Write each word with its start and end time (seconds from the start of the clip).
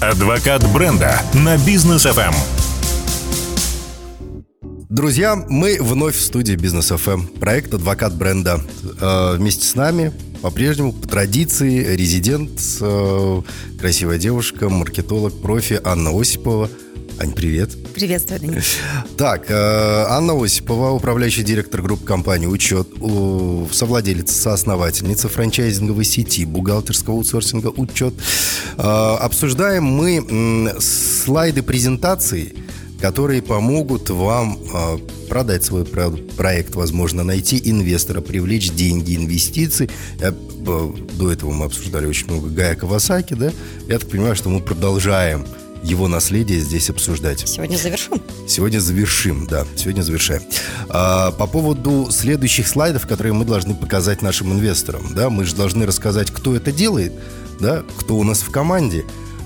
Адвокат 0.00 0.62
бренда 0.74 1.22
на 1.32 1.56
бизнес 1.56 2.04
FM. 2.04 2.34
Друзья, 4.90 5.36
мы 5.48 5.78
вновь 5.80 6.16
в 6.16 6.20
студии 6.20 6.54
Бизнес 6.54 6.92
FM. 6.92 7.38
Проект 7.38 7.72
Адвокат 7.72 8.14
бренда. 8.14 8.60
Э, 9.00 9.36
вместе 9.36 9.64
с 9.64 9.74
нами 9.74 10.12
по-прежнему, 10.42 10.92
по 10.92 11.08
традиции, 11.08 11.96
резидент, 11.96 12.60
э, 12.80 13.42
красивая 13.80 14.18
девушка, 14.18 14.68
маркетолог, 14.68 15.40
профи 15.40 15.80
Анна 15.82 16.10
Осипова. 16.10 16.68
Ань, 17.18 17.32
привет. 17.32 17.70
Приветствую, 17.94 18.40
Данил. 18.40 18.60
Так, 19.16 19.50
э, 19.50 19.54
Анна 19.54 20.34
Осипова, 20.34 20.90
управляющий 20.90 21.44
директор 21.44 21.80
группы 21.80 22.04
компании 22.04 22.46
«Учет», 22.46 22.88
совладелец, 23.72 24.30
соосновательница 24.32 25.30
франчайзинговой 25.30 26.04
сети, 26.04 26.44
бухгалтерского 26.44 27.16
аутсорсинга 27.16 27.68
«Учет». 27.68 28.12
Э, 28.76 29.16
обсуждаем 29.18 29.84
мы 29.84 30.74
слайды 30.78 31.62
презентации, 31.62 32.54
которые 33.00 33.40
помогут 33.40 34.10
вам 34.10 34.58
э, 34.58 34.98
продать 35.30 35.64
свой 35.64 35.86
проект, 35.86 36.74
возможно, 36.74 37.24
найти 37.24 37.58
инвестора, 37.64 38.20
привлечь 38.20 38.72
деньги, 38.72 39.16
инвестиции. 39.16 39.88
До 40.60 41.32
этого 41.32 41.52
мы 41.52 41.64
обсуждали 41.64 42.06
очень 42.06 42.26
много 42.26 42.48
Гая 42.50 42.74
Кавасаки, 42.74 43.34
да? 43.34 43.52
Я 43.88 43.98
так 43.98 44.10
понимаю, 44.10 44.36
что 44.36 44.50
мы 44.50 44.60
продолжаем 44.60 45.46
его 45.86 46.08
наследие 46.08 46.60
здесь 46.60 46.90
обсуждать. 46.90 47.48
Сегодня 47.48 47.76
завершим. 47.76 48.20
Сегодня 48.48 48.80
завершим, 48.80 49.46
да, 49.46 49.64
сегодня 49.76 50.02
завершаем. 50.02 50.42
А, 50.88 51.30
по 51.30 51.46
поводу 51.46 52.08
следующих 52.10 52.66
слайдов, 52.66 53.06
которые 53.06 53.32
мы 53.32 53.44
должны 53.44 53.74
показать 53.74 54.20
нашим 54.20 54.52
инвесторам, 54.52 55.14
да, 55.14 55.30
мы 55.30 55.44
же 55.44 55.54
должны 55.54 55.86
рассказать, 55.86 56.30
кто 56.30 56.56
это 56.56 56.72
делает, 56.72 57.12
да, 57.60 57.84
кто 57.98 58.16
у 58.16 58.24
нас 58.24 58.40
в 58.40 58.50
команде, 58.50 59.04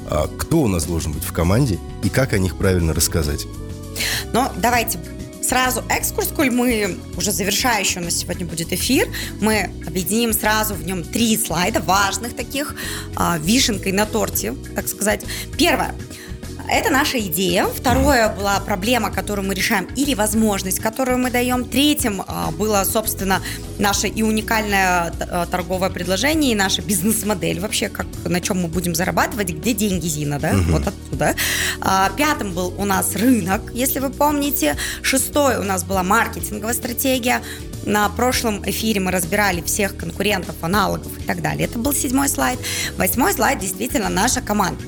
а, 0.09 0.29
кто 0.39 0.63
у 0.63 0.69
нас 0.69 0.85
должен 0.85 1.13
быть 1.13 1.25
в 1.25 1.33
команде 1.33 1.79
и 2.03 2.09
как 2.09 2.33
о 2.33 2.39
них 2.39 2.57
правильно 2.57 2.95
рассказать. 2.95 3.47
Ну, 4.33 4.49
давайте 4.57 4.99
сразу 5.43 5.83
экскурс, 5.91 6.29
коль 6.35 6.51
мы 6.51 6.97
уже 7.17 7.33
завершающий 7.33 8.01
у 8.01 8.05
нас 8.05 8.15
сегодня 8.15 8.47
будет 8.47 8.73
эфир, 8.73 9.09
мы 9.41 9.71
объединим 9.87 10.33
сразу 10.33 10.75
в 10.75 10.87
нем 10.87 11.03
три 11.03 11.37
слайда 11.37 11.81
важных 11.81 12.35
таких, 12.35 12.77
а, 13.15 13.37
вишенкой 13.39 13.93
на 13.93 14.07
торте, 14.07 14.55
так 14.75 14.89
сказать. 14.89 15.23
Первое– 15.59 15.95
это 16.71 16.91
наша 16.91 17.19
идея. 17.19 17.67
Второе 17.67 18.29
была 18.29 18.61
проблема, 18.61 19.11
которую 19.11 19.47
мы 19.47 19.55
решаем, 19.55 19.89
или 19.97 20.15
возможность, 20.15 20.81
которую 20.81 21.19
мы 21.19 21.31
даем. 21.31 21.65
Третьим 21.65 22.23
а, 22.27 22.51
было, 22.51 22.85
собственно, 22.85 23.43
наше 23.79 24.09
и 24.09 24.23
уникальное 24.23 25.13
а, 25.21 25.47
торговое 25.47 25.91
предложение, 25.91 26.53
и 26.53 26.55
наша 26.55 26.83
бизнес-модель 26.83 27.61
вообще, 27.61 27.89
как, 27.89 28.07
на 28.25 28.41
чем 28.41 28.63
мы 28.63 28.69
будем 28.69 28.95
зарабатывать, 28.95 29.51
где 29.51 29.75
деньги 29.75 30.07
Зина, 30.07 30.39
да, 30.39 30.51
угу. 30.51 30.73
вот 30.73 30.87
оттуда. 30.87 31.10
А, 31.81 32.11
пятым 32.17 32.53
был 32.53 32.75
у 32.77 32.85
нас 32.85 33.15
рынок, 33.17 33.63
если 33.73 33.99
вы 33.99 34.11
помните. 34.11 34.77
Шестой 35.03 35.57
у 35.59 35.63
нас 35.63 35.85
была 35.85 36.03
маркетинговая 36.03 36.75
стратегия. 36.75 37.43
На 37.85 38.09
прошлом 38.11 38.63
эфире 38.69 39.01
мы 39.01 39.11
разбирали 39.11 39.63
всех 39.63 39.97
конкурентов, 39.97 40.57
аналогов 40.61 41.19
и 41.19 41.23
так 41.23 41.41
далее. 41.41 41.67
Это 41.67 41.79
был 41.79 41.95
седьмой 41.95 42.29
слайд. 42.29 42.59
Восьмой 42.99 43.33
слайд 43.33 43.59
действительно 43.59 44.11
наша 44.11 44.43
команда. 44.43 44.83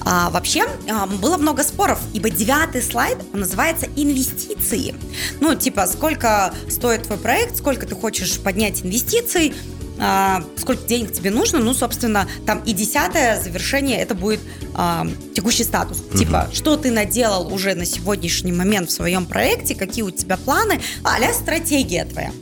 А, 0.00 0.30
вообще 0.30 0.66
а, 0.90 1.06
было 1.06 1.36
много 1.36 1.62
споров, 1.62 1.98
ибо 2.14 2.30
девятый 2.30 2.82
слайд 2.82 3.18
называется 3.34 3.86
инвестиции. 3.96 4.94
Ну, 5.40 5.54
типа, 5.54 5.86
сколько 5.86 6.54
стоит 6.70 7.02
твой 7.02 7.18
проект, 7.18 7.56
сколько 7.56 7.86
ты 7.86 7.94
хочешь 7.94 8.38
поднять 8.40 8.82
инвестиций, 8.82 9.54
а, 9.98 10.42
сколько 10.56 10.86
денег 10.86 11.12
тебе 11.12 11.30
нужно, 11.30 11.58
ну, 11.58 11.74
собственно, 11.74 12.28
там 12.46 12.60
и 12.64 12.72
десятое 12.72 13.40
завершение, 13.40 14.00
это 14.00 14.14
будет 14.14 14.40
а, 14.74 15.06
текущий 15.34 15.64
статус. 15.64 16.00
Угу. 16.00 16.18
Типа, 16.18 16.48
что 16.52 16.76
ты 16.76 16.90
наделал 16.90 17.52
уже 17.52 17.74
на 17.74 17.84
сегодняшний 17.84 18.52
момент 18.52 18.90
в 18.90 18.92
своем 18.92 19.26
проекте, 19.26 19.74
какие 19.74 20.02
у 20.02 20.10
тебя 20.10 20.36
планы, 20.36 20.80
а 21.04 21.18
стратегия 21.32 22.04
твоя. 22.04 22.32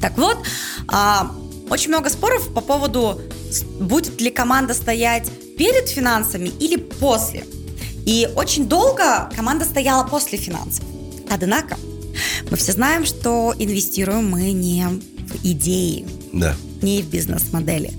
Так 0.00 0.16
вот, 0.18 0.38
а, 0.88 1.32
очень 1.70 1.88
много 1.88 2.10
споров 2.10 2.52
по 2.54 2.60
поводу, 2.60 3.20
будет 3.80 4.20
ли 4.20 4.30
команда 4.30 4.74
стоять 4.74 5.30
перед 5.58 5.88
финансами 5.88 6.48
или 6.60 6.76
после. 6.76 7.44
И 8.06 8.28
очень 8.36 8.68
долго 8.68 9.28
команда 9.34 9.64
стояла 9.64 10.06
после 10.06 10.38
финансов. 10.38 10.84
Однако, 11.28 11.76
мы 12.50 12.56
все 12.56 12.72
знаем, 12.72 13.04
что 13.04 13.54
инвестируем 13.58 14.30
мы 14.30 14.52
не 14.52 14.86
в 14.86 15.44
идеи, 15.44 16.06
да. 16.32 16.54
Не 16.82 17.02
в 17.02 17.08
бизнес-модели. 17.08 17.92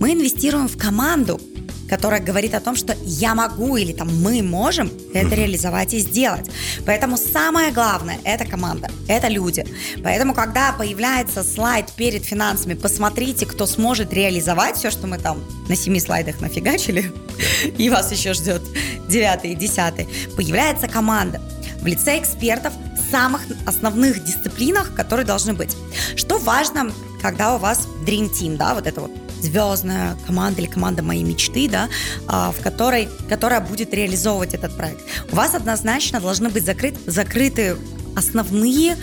Мы 0.00 0.12
инвестируем 0.12 0.68
в 0.68 0.76
команду, 0.76 1.40
которая 1.88 2.20
говорит 2.20 2.54
о 2.54 2.60
том, 2.60 2.76
что 2.76 2.96
я 3.04 3.34
могу 3.34 3.76
или 3.76 3.92
там 3.92 4.08
мы 4.22 4.42
можем 4.42 4.90
это 5.12 5.34
реализовать 5.34 5.94
и 5.94 5.98
сделать. 5.98 6.46
Поэтому 6.86 7.16
самое 7.16 7.72
главное– 7.72 8.18
это 8.24 8.44
команда, 8.44 8.90
это 9.08 9.28
люди. 9.28 9.66
Поэтому, 10.02 10.34
когда 10.34 10.72
появляется 10.72 11.44
слайд 11.44 11.90
перед 11.92 12.24
финансами, 12.24 12.74
посмотрите, 12.74 13.46
кто 13.46 13.66
сможет 13.66 14.12
реализовать 14.12 14.76
все, 14.76 14.90
что 14.90 15.06
мы 15.06 15.18
там 15.18 15.44
на 15.68 15.76
семи 15.76 16.00
слайдах 16.00 16.40
нафигачили, 16.40 17.12
и 17.78 17.90
вас 17.90 18.10
еще 18.12 18.32
ждет 18.32 18.62
девятый 19.08 19.52
и 19.52 19.54
десятый, 19.54 20.08
появляется 20.36 20.88
команда 20.88 21.40
в 21.80 21.86
лице 21.86 22.18
экспертов 22.18 22.72
в 22.96 23.10
самых 23.10 23.42
основных 23.66 24.24
дисциплинах, 24.24 24.94
которые 24.94 25.26
должны 25.26 25.52
быть. 25.52 25.76
Что 26.16 26.38
важно, 26.38 26.90
когда 27.24 27.54
у 27.54 27.58
вас 27.58 27.88
Dream 28.04 28.30
Team, 28.30 28.58
да, 28.58 28.74
вот 28.74 28.86
это 28.86 29.00
вот 29.00 29.10
звездная 29.40 30.14
команда 30.26 30.60
или 30.60 30.68
команда 30.68 31.02
моей 31.02 31.22
мечты, 31.22 31.70
да, 31.70 31.88
а, 32.26 32.52
в 32.52 32.60
которой, 32.60 33.08
которая 33.30 33.62
будет 33.62 33.94
реализовывать 33.94 34.52
этот 34.52 34.76
проект. 34.76 35.00
У 35.32 35.36
вас 35.36 35.54
однозначно 35.54 36.20
должны 36.20 36.50
быть 36.50 36.66
закрыт, 36.66 36.94
закрыты 37.06 37.78
основные, 38.14 38.98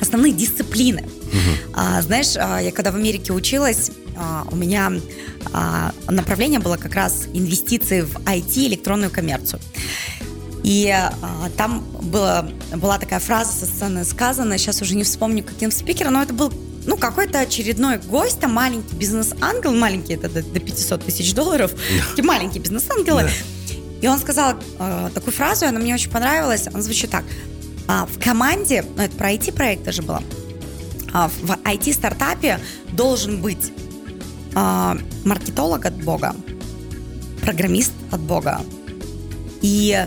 основные 0.00 0.32
дисциплины. 0.32 1.02
Угу. 1.02 1.74
А, 1.74 2.00
знаешь, 2.00 2.34
а, 2.38 2.58
я 2.62 2.72
когда 2.72 2.90
в 2.90 2.96
Америке 2.96 3.34
училась, 3.34 3.90
у 4.50 4.56
меня 4.56 4.92
направление 6.08 6.58
было 6.58 6.78
как 6.78 6.94
раз 6.94 7.26
инвестиции 7.34 8.00
в 8.00 8.16
IT, 8.24 8.66
электронную 8.66 9.10
коммерцию. 9.10 9.60
И 10.66 10.90
а, 10.90 11.14
там 11.56 11.84
было, 12.02 12.50
была 12.74 12.98
такая 12.98 13.20
фраза 13.20 13.52
со 13.52 13.66
сцены 13.66 14.04
сказана, 14.04 14.58
сейчас 14.58 14.82
уже 14.82 14.96
не 14.96 15.04
вспомню, 15.04 15.44
каким 15.44 15.70
спикером, 15.70 16.14
но 16.14 16.22
это 16.24 16.34
был 16.34 16.52
ну, 16.86 16.96
какой-то 16.96 17.38
очередной 17.38 17.98
гость, 17.98 18.40
там 18.40 18.52
маленький 18.52 18.96
бизнес-ангел, 18.96 19.72
маленький, 19.72 20.14
это 20.14 20.28
до, 20.28 20.42
до 20.42 20.58
500 20.58 21.04
тысяч 21.04 21.34
долларов, 21.34 21.70
такие 22.10 22.24
маленькие 22.24 22.60
бизнес-ангелы. 22.60 23.30
И 24.02 24.08
он 24.08 24.18
сказал 24.18 24.54
э, 24.80 25.10
такую 25.14 25.32
фразу, 25.32 25.66
она 25.66 25.78
мне 25.78 25.94
очень 25.94 26.10
понравилась, 26.10 26.66
она 26.66 26.82
звучит 26.82 27.10
так. 27.10 27.22
А, 27.86 28.06
в 28.06 28.18
команде, 28.18 28.84
ну, 28.96 29.04
это 29.04 29.16
про 29.16 29.34
IT-проект 29.34 29.84
даже 29.84 30.02
было, 30.02 30.20
а, 31.12 31.28
в 31.28 31.52
IT-стартапе 31.62 32.58
должен 32.90 33.40
быть 33.40 33.72
а, 34.56 34.98
маркетолог 35.24 35.86
от 35.86 35.94
Бога, 36.02 36.34
программист 37.40 37.92
от 38.10 38.20
Бога 38.20 38.62
и 39.62 40.06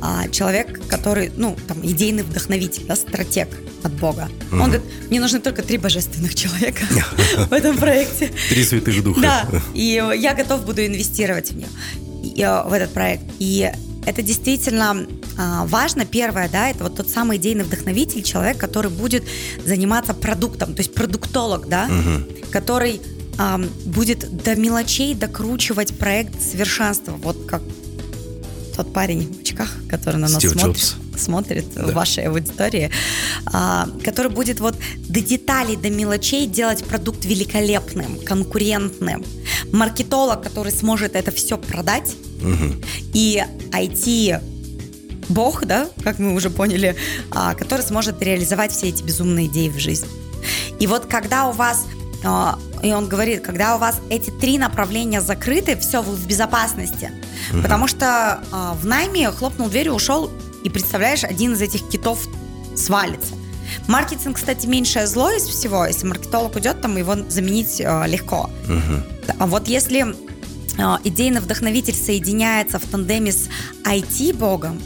а, 0.00 0.28
человек, 0.28 0.86
который, 0.88 1.32
ну, 1.36 1.56
там, 1.66 1.84
идейный 1.84 2.22
вдохновитель, 2.22 2.84
да, 2.86 2.96
стратег 2.96 3.48
от 3.82 3.92
Бога. 3.92 4.28
Mm-hmm. 4.28 4.60
Он 4.60 4.70
говорит, 4.70 4.82
мне 5.10 5.20
нужны 5.20 5.40
только 5.40 5.62
три 5.62 5.78
божественных 5.78 6.34
человека 6.34 6.84
в 7.50 7.52
этом 7.52 7.76
проекте. 7.76 8.30
Три 8.48 8.64
святых 8.64 9.02
духа. 9.02 9.20
Да, 9.20 9.48
и 9.74 10.02
я 10.16 10.34
готов 10.34 10.64
буду 10.64 10.84
инвестировать 10.84 11.50
в 11.50 11.56
нее, 11.56 12.62
в 12.66 12.72
этот 12.72 12.92
проект. 12.92 13.24
И 13.38 13.70
это 14.04 14.22
действительно 14.22 15.06
а, 15.38 15.66
важно. 15.66 16.04
Первое, 16.04 16.48
да, 16.48 16.70
это 16.70 16.84
вот 16.84 16.96
тот 16.96 17.08
самый 17.08 17.38
идейный 17.38 17.64
вдохновитель, 17.64 18.22
человек, 18.22 18.58
который 18.58 18.90
будет 18.90 19.24
заниматься 19.64 20.14
продуктом, 20.14 20.74
то 20.74 20.80
есть 20.80 20.94
продуктолог, 20.94 21.68
да, 21.68 21.86
угу. 21.86 22.50
который 22.50 23.00
будет 23.84 24.42
до 24.42 24.56
мелочей 24.56 25.14
докручивать 25.14 25.98
проект 25.98 26.40
совершенства. 26.40 27.12
Вот 27.12 27.44
как 27.46 27.60
тот 28.76 28.92
парень 28.92 29.38
очках, 29.56 29.74
который 29.88 30.16
на 30.16 30.28
нас 30.28 30.38
Стив 30.38 30.52
смотрит, 30.52 30.94
смотрит 31.16 31.74
да. 31.74 31.86
в 31.86 31.92
вашей 31.92 32.24
аудитории, 32.24 32.90
а, 33.46 33.88
который 34.04 34.30
будет 34.30 34.60
вот 34.60 34.76
до 35.08 35.20
деталей, 35.20 35.76
до 35.76 35.90
мелочей 35.90 36.46
делать 36.46 36.84
продукт 36.84 37.24
великолепным, 37.24 38.18
конкурентным. 38.24 39.24
Маркетолог, 39.72 40.42
который 40.42 40.72
сможет 40.72 41.16
это 41.16 41.30
все 41.30 41.58
продать, 41.58 42.14
угу. 42.40 42.74
и 43.12 43.42
IT 43.70 44.42
бог, 45.28 45.64
да, 45.64 45.88
как 46.04 46.18
мы 46.18 46.34
уже 46.34 46.50
поняли, 46.50 46.96
а, 47.30 47.54
который 47.54 47.82
сможет 47.82 48.22
реализовать 48.22 48.72
все 48.72 48.88
эти 48.88 49.02
безумные 49.02 49.46
идеи 49.46 49.68
в 49.68 49.78
жизнь. 49.78 50.06
И 50.78 50.86
вот 50.86 51.06
когда 51.06 51.48
у 51.48 51.52
вас 51.52 51.86
а, 52.24 52.58
и 52.86 52.92
он 52.92 53.08
говорит, 53.08 53.42
когда 53.42 53.76
у 53.76 53.78
вас 53.78 54.00
эти 54.10 54.30
три 54.30 54.58
направления 54.58 55.20
закрыты, 55.20 55.76
все, 55.76 56.02
вы 56.02 56.14
в 56.14 56.26
безопасности. 56.26 57.10
Угу. 57.52 57.62
Потому 57.62 57.88
что 57.88 58.40
э, 58.50 58.72
в 58.80 58.86
найме 58.86 59.30
хлопнул 59.30 59.68
дверью, 59.68 59.94
ушел, 59.94 60.30
и 60.64 60.70
представляешь, 60.70 61.24
один 61.24 61.52
из 61.52 61.62
этих 61.62 61.88
китов 61.88 62.26
свалится. 62.74 63.34
Маркетинг, 63.88 64.36
кстати, 64.36 64.66
меньшее 64.66 65.06
зло 65.06 65.30
из 65.30 65.42
всего. 65.42 65.86
Если 65.86 66.06
маркетолог 66.06 66.54
уйдет, 66.54 66.80
там 66.80 66.96
его 66.96 67.16
заменить 67.28 67.80
э, 67.80 68.04
легко. 68.06 68.50
Угу. 68.64 69.34
А 69.38 69.46
вот 69.46 69.68
если 69.68 70.14
идейный 71.04 71.40
вдохновитель 71.40 71.94
соединяется 71.94 72.78
в 72.78 72.84
тандеме 72.84 73.32
с 73.32 73.48
IT-богом, 73.84 74.80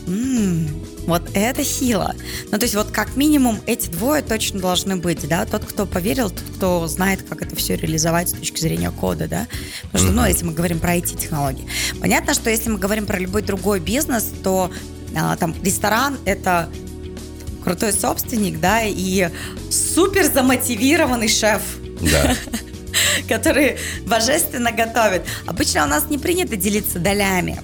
вот 1.07 1.23
это 1.35 1.65
сила. 1.65 2.15
Ну, 2.51 2.59
то 2.59 2.65
есть 2.65 2.75
вот 2.75 2.91
как 2.91 3.17
минимум 3.17 3.59
эти 3.67 3.89
двое 3.89 4.23
точно 4.23 4.61
должны 4.61 4.97
быть, 4.97 5.27
да, 5.27 5.45
тот, 5.47 5.65
кто 5.65 5.87
поверил, 5.87 6.31
тот, 6.31 6.45
кто 6.57 6.87
знает, 6.87 7.25
как 7.29 7.43
это 7.43 7.57
все 7.57 7.77
реализовать 7.77 8.29
с 8.29 8.33
точки 8.33 8.61
зрения 8.61 8.91
кода, 8.91 9.27
да, 9.27 9.49
потому 9.91 10.05
что, 10.05 10.13
ну, 10.13 10.27
если 10.27 10.45
мы 10.45 10.53
говорим 10.53 10.79
про 10.79 10.97
IT-технологии. 10.97 11.67
Понятно, 12.01 12.35
что 12.35 12.51
если 12.51 12.71
мы 12.71 12.79
говорим 12.79 13.07
про 13.07 13.19
любой 13.19 13.43
другой 13.43 13.81
бизнес, 13.81 14.31
то 14.43 14.71
а, 15.17 15.37
там 15.37 15.55
ресторан– 15.63 16.19
это 16.25 16.69
крутой 17.65 17.93
собственник, 17.93 18.61
да, 18.61 18.83
и 18.85 19.31
супер 19.71 20.25
замотивированный 20.25 21.29
шеф. 21.29 21.63
Да. 22.01 22.37
который 23.31 23.77
божественно 24.07 24.73
готовит. 24.73 25.23
Обычно 25.47 25.85
у 25.85 25.87
нас 25.87 26.05
не 26.11 26.19
принято 26.19 26.57
делиться 26.57 26.99
долями 26.99 27.61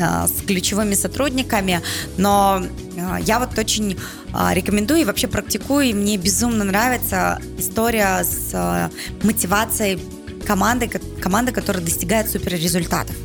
а, 0.00 0.26
с 0.26 0.42
ключевыми 0.46 0.94
сотрудниками, 0.94 1.80
но 2.16 2.64
а, 2.98 3.18
я 3.20 3.38
вот 3.40 3.58
очень 3.58 3.98
а, 4.32 4.54
рекомендую 4.54 5.00
и 5.00 5.04
вообще 5.04 5.26
практикую, 5.26 5.86
и 5.86 5.92
мне 5.92 6.16
безумно 6.16 6.64
нравится 6.64 7.40
история 7.58 8.24
с 8.24 8.90
мотивацией 9.22 10.00
команды, 10.46 10.88
команды, 11.20 11.52
которая 11.52 11.82
достигает 11.82 12.30
супер 12.30 12.52
результатов. 12.52 13.16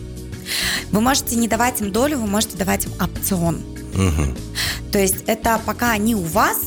Вы 0.92 1.02
можете 1.02 1.36
не 1.36 1.48
давать 1.48 1.82
им 1.82 1.92
долю, 1.92 2.18
вы 2.18 2.28
можете 2.28 2.58
давать 2.58 2.86
им 2.86 2.94
опцион. 3.00 3.62
Угу. 3.94 4.92
То 4.92 5.00
есть 5.00 5.18
это 5.28 5.62
пока 5.66 5.92
они 5.92 6.16
у 6.16 6.24
вас, 6.24 6.58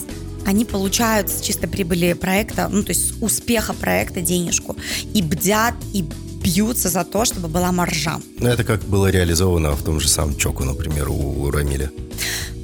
они 0.47 0.65
получают 0.65 1.29
с 1.29 1.41
чистой 1.41 1.69
прибыли 1.69 2.13
проекта, 2.13 2.69
ну, 2.69 2.83
то 2.83 2.91
есть 2.91 3.09
с 3.09 3.23
успеха 3.23 3.73
проекта 3.73 4.21
денежку, 4.21 4.77
и 5.15 5.23
бдят, 5.23 5.75
и 5.93 6.05
бьются 6.43 6.89
за 6.89 7.05
то, 7.05 7.25
чтобы 7.25 7.49
была 7.49 7.73
маржа. 7.73 8.21
Ну, 8.39 8.49
это 8.49 8.65
как 8.65 8.83
было 8.83 9.11
реализовано 9.11 9.73
в 9.73 9.83
том 9.83 10.01
же 10.01 10.09
самом 10.09 10.37
Чоку, 10.37 10.65
например, 10.65 11.09
у 11.09 11.51
Рамиля. 11.51 11.91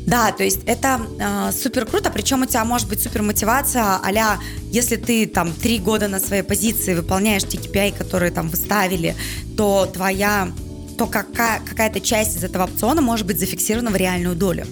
Да, 0.07 0.33
то 0.33 0.43
есть 0.43 0.61
это 0.65 1.03
э, 1.21 1.53
супер 1.53 1.85
круто, 1.85 2.11
причем 2.11 2.41
у 2.41 2.47
тебя 2.47 2.65
может 2.65 2.89
быть 2.89 3.03
супер 3.03 3.23
мотивация, 3.23 4.01
а 4.03 4.39
если 4.73 4.97
ты 4.97 5.27
там 5.27 5.53
три 5.53 5.79
года 5.79 6.09
на 6.09 6.19
своей 6.19 6.43
позиции 6.43 6.95
выполняешь 6.95 7.45
те 7.45 7.59
KPI, 7.59 7.99
которые 7.99 8.31
там 8.31 8.49
выставили, 8.49 9.15
то 9.57 9.85
твоя, 9.85 10.51
то 10.97 11.07
какая, 11.07 11.61
какая-то 11.61 12.01
часть 12.01 12.39
из 12.39 12.45
этого 12.45 12.65
опциона 12.65 13.03
может 13.03 13.27
быть 13.27 13.39
зафиксирована 13.39 13.91
в 13.91 13.97
реальную 13.97 14.35
долю 14.35 14.67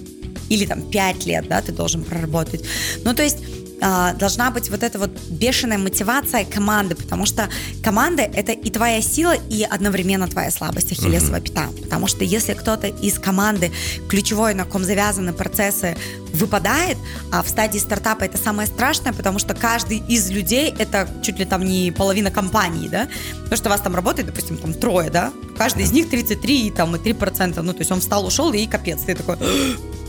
или 0.49 0.65
там 0.65 0.81
5 0.81 1.25
лет, 1.25 1.47
да, 1.47 1.61
ты 1.61 1.71
должен 1.71 2.03
проработать. 2.03 2.63
Ну, 3.03 3.13
то 3.13 3.23
есть 3.23 3.37
а, 3.81 4.13
должна 4.13 4.51
быть 4.51 4.69
вот 4.69 4.83
эта 4.83 4.97
вот 4.97 5.11
бешеная 5.29 5.77
мотивация 5.77 6.45
команды, 6.45 6.95
потому 6.95 7.25
что 7.25 7.49
команда 7.83 8.23
это 8.23 8.51
и 8.51 8.69
твоя 8.71 9.01
сила, 9.01 9.35
и 9.49 9.63
одновременно 9.63 10.27
твоя 10.27 10.51
слабость, 10.51 10.91
ахиллесова 10.91 11.39
пята. 11.39 11.67
Потому 11.83 12.07
что 12.07 12.23
если 12.23 12.53
кто-то 12.53 12.87
из 12.87 13.19
команды, 13.19 13.71
ключевой, 14.09 14.53
на 14.53 14.65
ком 14.65 14.83
завязаны 14.83 15.33
процессы, 15.33 15.95
выпадает, 16.33 16.97
а 17.31 17.43
в 17.43 17.49
стадии 17.49 17.77
стартапа 17.77 18.23
это 18.23 18.37
самое 18.37 18.67
страшное, 18.67 19.13
потому 19.13 19.39
что 19.39 19.53
каждый 19.53 19.97
из 20.07 20.29
людей 20.29 20.73
это 20.77 21.07
чуть 21.21 21.39
ли 21.39 21.45
там 21.45 21.63
не 21.63 21.91
половина 21.91 22.31
компании, 22.31 22.87
да, 22.87 23.07
потому 23.43 23.57
что 23.57 23.69
у 23.69 23.71
вас 23.71 23.81
там 23.81 23.95
работает, 23.95 24.27
допустим, 24.27 24.57
там 24.57 24.73
трое, 24.73 25.09
да, 25.09 25.31
каждый 25.57 25.83
из 25.83 25.91
них 25.91 26.09
33 26.09 26.67
и 26.67 26.71
там 26.71 26.95
и 26.95 26.99
3 26.99 27.13
процента, 27.13 27.61
ну, 27.61 27.73
то 27.73 27.79
есть 27.79 27.91
он 27.91 27.99
встал, 27.99 28.25
ушел, 28.25 28.51
и 28.53 28.65
капец, 28.65 29.01
ты 29.01 29.15
такой, 29.15 29.37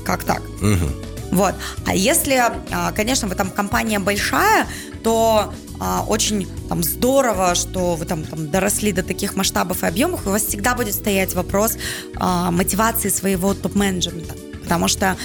как 0.04 0.24
так? 0.24 0.42
Угу. 0.62 1.17
Вот. 1.30 1.54
А 1.86 1.94
если, 1.94 2.42
а, 2.70 2.92
конечно, 2.92 3.28
вы 3.28 3.34
там 3.34 3.50
компания 3.50 3.98
большая, 3.98 4.66
то 5.02 5.52
а, 5.80 6.04
очень 6.06 6.48
там 6.68 6.82
здорово, 6.82 7.54
что 7.54 7.94
вы 7.94 8.04
там, 8.04 8.24
там 8.24 8.50
доросли 8.50 8.92
до 8.92 9.02
таких 9.02 9.36
масштабов 9.36 9.82
и 9.82 9.86
объемов, 9.86 10.26
у 10.26 10.30
вас 10.30 10.44
всегда 10.44 10.74
будет 10.74 10.94
стоять 10.94 11.34
вопрос 11.34 11.76
а, 12.16 12.50
мотивации 12.50 13.08
своего 13.08 13.54
топ-менеджмента. 13.54 14.34
Потому 14.62 14.88
что 14.88 15.16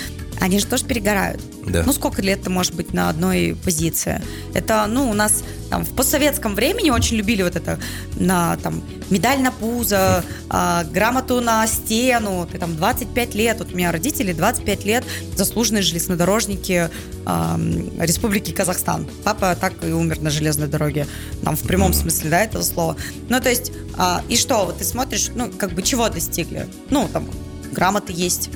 они 0.43 0.59
же 0.59 0.65
тоже 0.65 0.83
перегорают. 0.83 1.41
Да. 1.65 1.83
Ну, 1.85 1.93
сколько 1.93 2.21
лет 2.21 2.41
ты 2.41 2.49
можешь 2.49 2.73
быть 2.73 2.93
на 2.93 3.07
одной 3.07 3.55
позиции? 3.63 4.21
Это, 4.53 4.85
ну, 4.89 5.09
у 5.09 5.13
нас 5.13 5.41
там 5.69 5.85
в 5.85 5.95
постсоветском 5.95 6.53
времени 6.53 6.89
очень 6.89 7.15
любили 7.15 7.43
вот 7.43 7.55
это 7.55 7.79
на 8.17 8.57
там 8.57 8.83
медаль 9.09 9.39
на 9.39 9.53
пузо, 9.53 10.25
э, 10.49 10.83
грамоту 10.91 11.39
на 11.39 11.65
стену, 11.65 12.45
ты 12.51 12.57
там 12.57 12.75
25 12.75 13.35
лет, 13.35 13.59
вот 13.59 13.71
у 13.71 13.77
меня 13.77 13.93
родители 13.93 14.33
25 14.33 14.83
лет, 14.83 15.05
заслуженные 15.37 15.81
железнодорожники 15.81 16.89
э, 17.25 17.89
Республики 17.99 18.51
Казахстан. 18.51 19.07
Папа 19.23 19.55
так 19.55 19.81
и 19.81 19.93
умер 19.93 20.19
на 20.19 20.29
железной 20.29 20.67
дороге, 20.67 21.07
там 21.45 21.55
в 21.55 21.61
прямом 21.61 21.93
смысле, 21.93 22.29
да, 22.31 22.41
этого 22.41 22.63
слова. 22.63 22.97
Ну, 23.29 23.39
то 23.39 23.49
есть, 23.49 23.71
э, 23.97 24.17
и 24.27 24.35
что, 24.35 24.65
вот 24.65 24.79
ты 24.79 24.83
смотришь, 24.83 25.29
ну, 25.33 25.49
как 25.49 25.71
бы 25.71 25.83
чего 25.83 26.09
достигли? 26.09 26.67
Ну, 26.89 27.07
там, 27.13 27.29
грамоты 27.71 28.11
есть, 28.13 28.49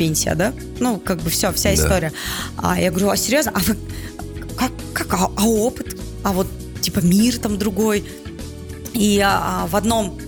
пенсия, 0.00 0.34
да? 0.34 0.54
Ну, 0.78 0.98
как 0.98 1.18
бы 1.18 1.28
все, 1.28 1.52
вся 1.52 1.74
история. 1.74 2.10
А 2.56 2.80
я 2.80 2.90
говорю, 2.90 3.10
а 3.10 3.16
серьезно? 3.18 3.52
А 3.54 3.58
вы 3.58 3.76
как, 4.56 4.72
как 4.94 5.12
а, 5.12 5.30
а 5.36 5.46
опыт? 5.46 5.94
А 6.24 6.32
вот 6.32 6.46
типа 6.80 7.00
мир 7.00 7.36
там 7.38 7.58
другой. 7.58 8.02
И 8.94 9.20
а, 9.22 9.66
в 9.66 9.76
одном 9.76 10.18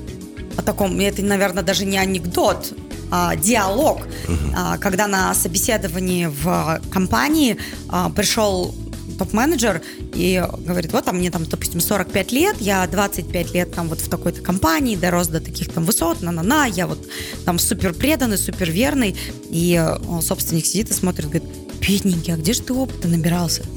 о 0.58 0.62
таком, 0.62 1.00
это, 1.00 1.22
наверное, 1.22 1.62
даже 1.62 1.86
не 1.86 1.96
анекдот, 1.96 2.74
а, 3.10 3.34
диалог, 3.34 4.00
угу. 4.28 4.36
а, 4.54 4.76
когда 4.76 5.06
на 5.06 5.34
собеседовании 5.34 6.26
в 6.26 6.82
компании 6.92 7.56
а, 7.88 8.10
пришел 8.10 8.74
топ-менеджер 9.22 9.82
и 10.14 10.42
говорит, 10.58 10.92
вот 10.92 11.04
там 11.04 11.18
мне 11.18 11.30
там, 11.30 11.44
допустим, 11.44 11.80
45 11.80 12.32
лет, 12.32 12.56
я 12.60 12.86
25 12.86 13.54
лет 13.54 13.74
там 13.74 13.88
вот 13.88 14.00
в 14.00 14.08
такой-то 14.08 14.42
компании, 14.42 14.96
дорос 14.96 15.28
до 15.28 15.40
таких 15.40 15.72
там 15.72 15.84
высот, 15.84 16.22
на-на-на, 16.22 16.66
я 16.66 16.86
вот 16.86 16.98
там 17.44 17.58
супер 17.58 17.92
преданный, 17.94 18.36
супер 18.36 18.70
верный, 18.70 19.16
и 19.50 19.80
э, 19.80 20.20
собственник 20.20 20.66
сидит 20.66 20.90
и 20.90 20.94
смотрит, 20.94 21.26
говорит, 21.26 21.44
бедненький, 21.80 22.34
а 22.34 22.36
где 22.36 22.52
же 22.52 22.62
ты 22.62 22.72
опыта 22.72 23.08
набирался? 23.08 23.62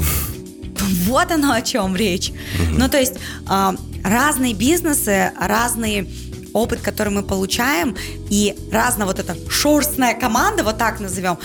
Вот 1.05 1.31
оно 1.31 1.53
о 1.53 1.61
чем 1.63 1.95
речь. 1.95 2.31
Ну, 2.71 2.87
то 2.87 2.99
есть 2.99 3.15
а, 3.47 3.75
разные 4.03 4.53
бизнесы, 4.53 5.31
разные 5.39 6.05
опыт, 6.55 6.79
который 6.79 7.09
мы 7.09 7.21
получаем, 7.21 7.95
и 8.29 8.57
разная 8.71 9.05
вот 9.05 9.19
эта 9.19 9.35
шурстная 9.49 10.17
команда, 10.17 10.63
вот 10.63 10.77
так 10.77 11.01
назовем, 11.01 11.37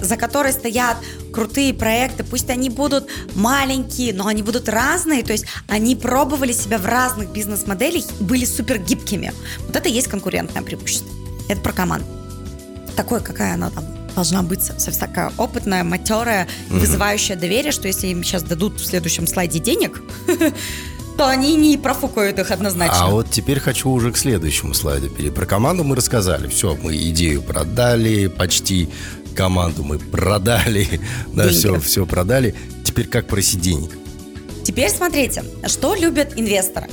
за 0.00 0.16
которой 0.16 0.52
стоят 0.52 0.98
крутые 1.32 1.72
проекты, 1.72 2.22
пусть 2.22 2.50
они 2.50 2.68
будут 2.68 3.08
маленькие, 3.34 4.12
но 4.12 4.26
они 4.26 4.42
будут 4.42 4.68
разные, 4.68 5.22
то 5.22 5.32
есть 5.32 5.46
они 5.68 5.96
пробовали 5.96 6.52
себя 6.52 6.76
в 6.76 6.84
разных 6.84 7.30
бизнес-моделях, 7.30 8.04
были 8.20 8.44
супер 8.44 8.78
гибкими. 8.78 9.32
Вот 9.66 9.74
это 9.74 9.88
и 9.88 9.92
есть 9.92 10.08
конкурентное 10.08 10.62
преимущество. 10.62 11.08
Это 11.48 11.62
про 11.62 11.72
команду. 11.72 12.06
Такое, 12.94 13.20
какая 13.20 13.54
она 13.54 13.70
там 13.70 13.84
должна 14.14 14.42
быть 14.42 14.62
со 14.62 14.98
такая 14.98 15.32
опытная, 15.38 15.84
матерая, 15.84 16.46
вызывающая 16.68 17.36
доверие, 17.36 17.72
что 17.72 17.86
если 17.86 18.08
им 18.08 18.22
сейчас 18.22 18.42
дадут 18.42 18.80
в 18.80 18.84
следующем 18.84 19.26
слайде 19.26 19.60
денег, 19.60 20.02
то 21.18 21.28
они 21.28 21.56
не 21.56 21.76
профукают 21.76 22.38
их 22.38 22.52
однозначно. 22.52 23.06
А 23.06 23.10
вот 23.10 23.28
теперь 23.28 23.58
хочу 23.58 23.90
уже 23.90 24.12
к 24.12 24.16
следующему 24.16 24.72
слайду 24.72 25.08
перейти. 25.08 25.34
Про 25.34 25.46
команду 25.46 25.82
мы 25.82 25.96
рассказали. 25.96 26.46
Все, 26.46 26.78
мы 26.80 26.96
идею 26.96 27.42
продали, 27.42 28.28
почти 28.28 28.88
команду 29.34 29.82
мы 29.82 29.98
продали. 29.98 31.00
Да, 31.34 31.48
все, 31.48 31.80
все 31.80 32.06
продали. 32.06 32.54
Теперь 32.84 33.08
как 33.08 33.26
просить 33.26 33.60
денег? 33.60 33.90
Теперь 34.64 34.90
смотрите, 34.90 35.44
что 35.66 35.96
любят 35.96 36.34
инвесторы. 36.36 36.88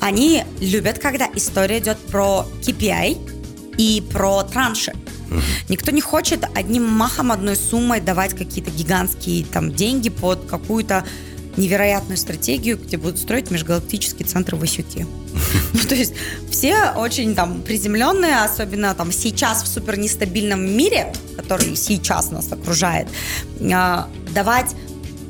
Они 0.00 0.44
любят, 0.60 0.98
когда 0.98 1.28
история 1.34 1.78
идет 1.78 1.98
про 1.98 2.46
KPI 2.62 3.74
и 3.76 4.02
про 4.12 4.44
транши. 4.44 4.92
Угу. 5.30 5.40
Никто 5.68 5.90
не 5.90 6.00
хочет 6.00 6.44
одним 6.54 6.84
махом, 6.84 7.32
одной 7.32 7.56
суммой 7.56 8.00
давать 8.00 8.34
какие-то 8.34 8.70
гигантские 8.70 9.44
там 9.44 9.74
деньги 9.74 10.08
под 10.08 10.46
какую-то 10.46 11.04
невероятную 11.56 12.16
стратегию, 12.16 12.78
где 12.78 12.96
будут 12.96 13.18
строить 13.18 13.50
межгалактический 13.50 14.24
центр 14.24 14.56
в 14.56 14.60
Васюке. 14.60 15.06
Ну, 15.72 15.80
то 15.88 15.94
есть 15.94 16.14
все 16.50 16.92
очень 16.96 17.34
там 17.34 17.62
приземленные, 17.62 18.42
особенно 18.44 18.94
там 18.94 19.12
сейчас 19.12 19.62
в 19.62 19.66
супер 19.66 19.98
нестабильном 19.98 20.64
мире, 20.76 21.12
который 21.36 21.76
сейчас 21.76 22.30
нас 22.30 22.50
окружает, 22.50 23.08
а, 23.72 24.08
давать, 24.34 24.74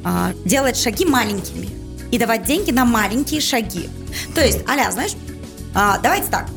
а, 0.04 0.32
делать 0.44 0.76
шаги 0.76 1.04
маленькими 1.04 1.68
и 2.12 2.18
давать 2.18 2.44
деньги 2.44 2.70
на 2.70 2.84
маленькие 2.84 3.40
шаги. 3.40 3.88
То 4.34 4.44
есть, 4.44 4.60
аля, 4.68 4.90
знаешь, 4.92 5.12
а, 5.74 5.98
давайте 5.98 6.30
так, 6.30 6.48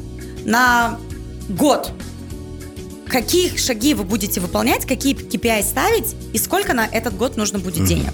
на 0.45 0.99
год 1.49 1.91
какие 3.09 3.57
шаги 3.57 3.93
вы 3.93 4.03
будете 4.03 4.39
выполнять, 4.39 4.85
какие 4.85 5.15
KPI 5.15 5.63
ставить 5.63 6.15
и 6.31 6.37
сколько 6.37 6.73
на 6.73 6.85
этот 6.85 7.17
год 7.17 7.37
нужно 7.37 7.59
будет 7.59 7.85
денег. 7.85 8.13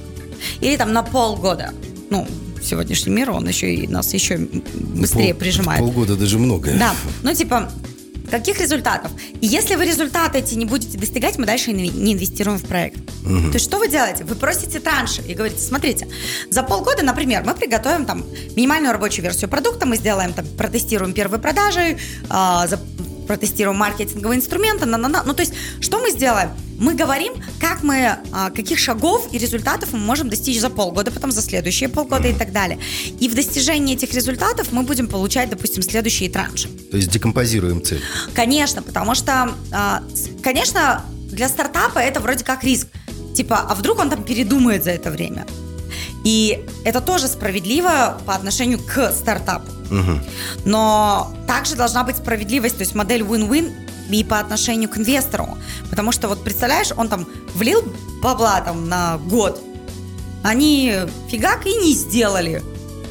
Или 0.62 0.78
там 0.78 0.94
на 0.94 1.04
полгода. 1.04 1.74
Ну, 2.10 2.28
сегодняшний 2.62 3.14
мир, 3.14 3.32
он 3.32 3.48
еще 3.48 3.74
и 3.74 3.88
нас 3.88 4.14
еще 4.14 4.38
быстрее 4.38 5.34
Пол, 5.34 5.40
прижимает. 5.40 5.80
Полгода 5.80 6.16
даже 6.16 6.38
много. 6.40 6.72
Да, 6.78 6.94
ну 7.24 7.34
типа, 7.34 7.72
каких 8.30 8.60
результатов? 8.60 9.12
И 9.42 9.48
если 9.48 9.76
вы 9.76 9.86
результаты 9.86 10.40
эти 10.40 10.56
не 10.56 10.66
будете 10.66 10.98
достигать, 10.98 11.38
мы 11.38 11.46
дальше 11.46 11.72
не 11.72 12.14
инвестируем 12.14 12.58
в 12.58 12.64
проект. 12.64 13.06
То 13.24 13.54
есть 13.54 13.66
что 13.66 13.80
вы 13.80 13.88
делаете? 13.88 14.24
Вы 14.24 14.36
просите 14.36 14.80
транши 14.80 15.22
и 15.22 15.34
говорите, 15.34 15.62
смотрите, 15.62 16.08
за 16.50 16.64
полгода, 16.64 17.04
например, 17.04 17.44
мы 17.46 17.54
приготовим 17.54 18.06
там 18.06 18.26
минимальную 18.56 18.94
рабочую 18.94 19.24
версию 19.24 19.50
продукта, 19.50 19.86
мы 19.86 19.98
сделаем 19.98 20.34
там, 20.34 20.46
протестируем 20.58 21.14
первые 21.14 21.40
продажи, 21.40 21.98
э, 22.30 22.68
за, 22.68 22.80
протестируем 23.28 23.78
маркетинговые 23.78 24.38
инструменты, 24.38 24.86
на, 24.86 24.98
на, 24.98 25.08
на. 25.08 25.24
ну 25.24 25.34
то 25.34 25.42
есть 25.42 25.54
что 25.80 26.00
мы 26.00 26.12
сделаем? 26.12 26.50
Мы 26.78 26.94
говорим, 26.94 27.34
как 27.60 27.84
мы, 27.84 28.18
а, 28.32 28.50
каких 28.50 28.80
шагов 28.80 29.28
и 29.32 29.38
результатов 29.38 29.94
мы 29.94 30.00
можем 30.00 30.30
достичь 30.30 30.60
за 30.60 30.70
полгода, 30.70 31.12
потом 31.12 31.32
за 31.32 31.42
следующие 31.42 31.90
полгода 31.90 32.28
и 32.28 32.34
так 32.34 32.52
далее. 32.52 32.80
И 33.20 33.30
в 33.30 33.36
достижении 33.36 33.96
этих 33.96 34.14
результатов 34.14 34.72
мы 34.72 34.84
будем 34.84 35.08
получать, 35.08 35.50
допустим, 35.50 35.84
следующие 35.84 36.30
транши. 36.30 36.68
То 36.92 36.98
есть 36.98 37.10
декомпозируем 37.10 37.84
цель. 37.84 38.02
Конечно, 38.34 38.82
потому 38.82 39.16
что, 39.16 39.54
а, 39.72 40.04
конечно, 40.44 41.06
для 41.30 41.48
стартапа 41.50 42.00
это 42.00 42.20
вроде 42.20 42.44
как 42.44 42.64
риск. 42.64 42.88
Типа, 43.36 43.60
а 43.70 43.76
вдруг 43.76 44.00
он 44.00 44.10
там 44.10 44.24
передумает 44.24 44.84
за 44.84 44.92
это 44.92 45.12
время? 45.12 45.46
И 46.24 46.66
это 46.84 47.02
тоже 47.02 47.28
справедливо 47.28 48.20
по 48.26 48.34
отношению 48.34 48.80
к 48.80 49.12
стартапу. 49.12 49.72
Угу. 49.92 50.20
Но 50.66 51.32
также 51.48 51.76
должна 51.76 52.04
быть 52.04 52.18
справедливость, 52.18 52.78
то 52.78 52.82
есть 52.82 52.96
модель 52.96 53.22
win-win 53.22 53.72
и 54.10 54.24
по 54.24 54.40
отношению 54.40 54.90
к 54.90 54.98
инвестору. 54.98 55.58
Потому 55.90 56.12
что 56.12 56.28
вот 56.28 56.44
представляешь, 56.44 56.92
он 56.96 57.10
там 57.10 57.28
влил 57.54 57.84
бабла 58.22 58.62
там 58.62 58.88
на 58.90 59.18
год, 59.18 59.62
они 60.44 60.94
фигак 61.30 61.66
и 61.66 61.74
не 61.76 61.94
сделали. 61.94 62.64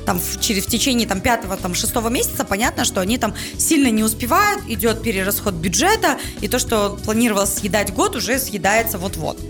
Там 0.06 0.20
в, 0.20 0.40
через 0.40 0.66
в 0.66 0.68
течение 0.68 1.08
там 1.08 1.20
пятого, 1.20 1.56
там 1.56 1.74
шестого 1.74 2.08
месяца 2.08 2.44
понятно, 2.44 2.84
что 2.84 3.00
они 3.00 3.16
там 3.18 3.34
сильно 3.58 3.88
не 3.90 4.04
успевают, 4.04 4.62
идет 4.68 5.02
перерасход 5.02 5.54
бюджета, 5.54 6.18
и 6.40 6.48
то, 6.48 6.58
что 6.58 6.98
планировалось 7.04 7.54
съедать 7.54 7.92
год, 7.92 8.14
уже 8.14 8.38
съедается 8.38 8.98
вот-вот. 8.98 9.40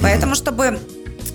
Поэтому, 0.00 0.34
чтобы 0.34 0.78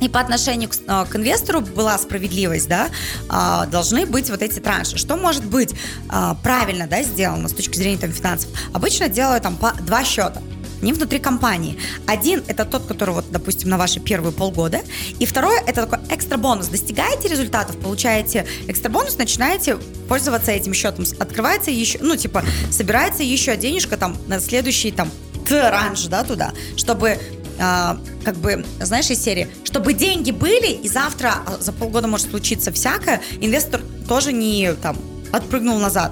и 0.01 0.10
по 0.10 0.20
отношению 0.20 0.70
к, 0.70 0.74
э, 0.75 1.05
к 1.10 1.15
инвестору 1.15 1.62
была 1.62 1.98
справедливость, 1.98 2.67
да, 2.67 2.89
а, 3.29 3.65
должны 3.67 4.05
быть 4.05 4.29
вот 4.29 4.41
эти 4.41 4.60
транши. 4.60 4.98
Что 4.98 5.15
может 5.15 5.46
быть 5.46 5.74
а, 6.10 6.36
правильно, 6.36 6.88
да, 6.88 7.03
сделано 7.03 7.48
с 7.48 7.53
точки 7.53 7.77
зрения 7.77 8.00
там 8.00 8.12
финансов? 8.12 8.50
Обычно 8.74 9.08
делают 9.08 9.43
там 9.43 9.55
по 9.55 9.74
два 9.74 10.03
счета 10.03 10.41
не 10.81 10.93
внутри 10.93 11.20
компании. 11.20 11.77
Один– 12.08 12.43
это 12.48 12.65
тот, 12.65 12.88
который, 12.88 13.12
вот, 13.13 13.25
допустим, 13.29 13.70
на 13.70 13.77
ваши 13.77 14.00
первые 14.00 14.34
полгода. 14.34 14.81
И 15.20 15.27
второе– 15.27 15.62
это 15.67 15.86
такой 15.86 16.00
экстра 16.10 16.38
бонус. 16.38 16.67
Достигаете 16.70 17.27
результатов, 17.27 17.77
получаете 17.77 18.48
экстра 18.67 18.89
бонус, 18.89 19.15
начинаете 19.15 19.77
пользоваться 20.10 20.51
этим 20.51 20.74
счетом. 20.74 21.05
Открывается 21.20 21.70
еще, 21.70 22.00
ну, 22.01 22.15
типа, 22.15 22.43
собирается 22.72 23.22
еще 23.22 23.55
денежка 23.55 23.96
там 23.96 24.17
на 24.27 24.39
следующий 24.39 24.91
там 24.91 25.12
транш, 25.48 26.05
да, 26.05 26.24
туда, 26.24 26.51
чтобы 26.75 27.20
а, 27.62 28.00
как 28.25 28.36
бы, 28.38 28.65
знаешь, 28.80 29.10
из 29.10 29.22
серии, 29.22 29.48
чтобы 29.63 29.94
деньги 29.94 30.32
были, 30.32 30.72
и 30.72 30.89
завтра 30.89 31.36
а, 31.46 31.58
за 31.60 31.72
полгода 31.72 32.08
может 32.08 32.30
случиться 32.30 32.72
всякое, 32.72 33.22
инвестор 33.39 33.82
тоже 34.08 34.34
не 34.34 34.74
там 34.74 34.98
отпрыгнул 35.32 35.80
назад 35.80 36.12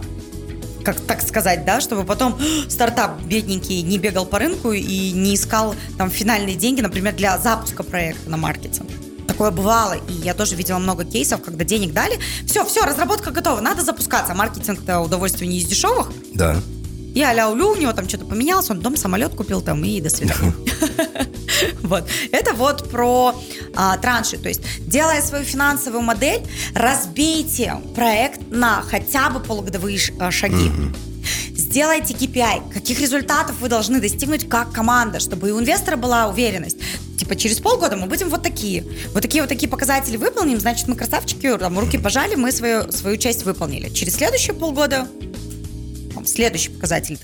как 0.84 1.00
так 1.01 1.22
сказать, 1.22 1.65
да, 1.65 1.82
чтобы 1.82 2.03
потом 2.03 2.39
стартап 2.68 3.22
бедненький 3.22 3.82
не 3.82 3.98
бегал 3.98 4.25
по 4.25 4.39
рынку 4.39 4.72
и 4.72 5.12
не 5.12 5.36
искал 5.36 5.75
там 5.98 6.10
финальные 6.10 6.56
деньги, 6.56 6.82
например, 6.82 7.13
для 7.13 7.38
запуска 7.38 7.84
проекта 7.84 8.29
на 8.29 8.38
маркетинг. 8.38 8.89
Такое 9.27 9.51
бывало, 9.51 9.94
и 9.94 10.13
я 10.24 10.34
тоже 10.34 10.56
видела 10.56 10.79
много 10.79 11.06
кейсов, 11.06 11.41
когда 11.41 11.63
денег 11.63 11.94
дали, 11.94 12.18
все, 12.46 12.65
все, 12.65 12.86
разработка 12.86 13.29
готова, 13.29 13.60
надо 13.60 13.84
запускаться. 13.84 14.34
Маркетинг-то 14.34 15.01
удовольствие 15.01 15.48
не 15.48 15.60
из 15.60 15.65
дешевых. 15.65 16.12
Да. 16.34 16.56
И 17.16 17.22
а 17.22 17.50
улю 17.50 17.70
у 17.70 17.75
него 17.75 17.94
там 17.94 18.08
что-то 18.08 18.25
поменялось, 18.25 18.70
он 18.70 18.80
дом, 18.80 18.96
самолет 18.96 19.34
купил 19.34 19.62
там 19.62 19.84
и 19.84 20.01
до 20.01 20.10
свидания. 20.10 20.54
Вот. 21.82 22.06
Это 22.32 22.54
вот 22.54 22.89
про 22.89 23.36
а, 23.75 23.98
транши. 23.98 24.38
То 24.38 24.48
есть, 24.48 24.62
делая 24.88 25.22
свою 25.22 25.44
финансовую 25.44 26.04
модель, 26.04 26.42
разбейте 26.74 27.75
проект 27.96 28.39
на 28.50 28.82
хотя 28.82 29.30
бы 29.30 29.39
полугодовые 29.39 30.00
а, 30.20 30.32
шаги. 30.32 30.72
Сделайте 31.54 32.13
KPI, 32.13 32.74
каких 32.74 33.00
результатов 33.00 33.60
вы 33.60 33.70
должны 33.70 34.00
достигнуть 34.00 34.48
как 34.48 34.72
команда, 34.72 35.20
чтобы 35.20 35.50
и 35.50 35.51
у 35.51 35.60
инвестора 35.60 35.98
была 35.98 36.28
уверенность. 36.28 36.78
Типа 37.18 37.36
через 37.36 37.60
полгода 37.60 37.98
мы 37.98 38.08
будем 38.08 38.30
вот 38.30 38.42
такие. 38.42 38.86
Вот 39.13 39.22
такие 39.22 39.44
вот 39.44 39.50
такие 39.50 39.70
показатели 39.70 40.18
выполним, 40.18 40.60
значит 40.60 40.88
мы 40.88 40.96
красавчики, 40.96 41.58
там 41.58 41.78
руки 41.78 41.98
пожали, 41.98 42.36
мы 42.36 42.51
свою, 42.51 42.92
свою 42.92 43.18
часть 43.18 43.44
выполнили. 43.44 43.89
Через 43.89 44.16
следующие 44.16 44.54
полгода 44.54 45.08
следующий 46.29 46.69
показатель. 46.69 47.17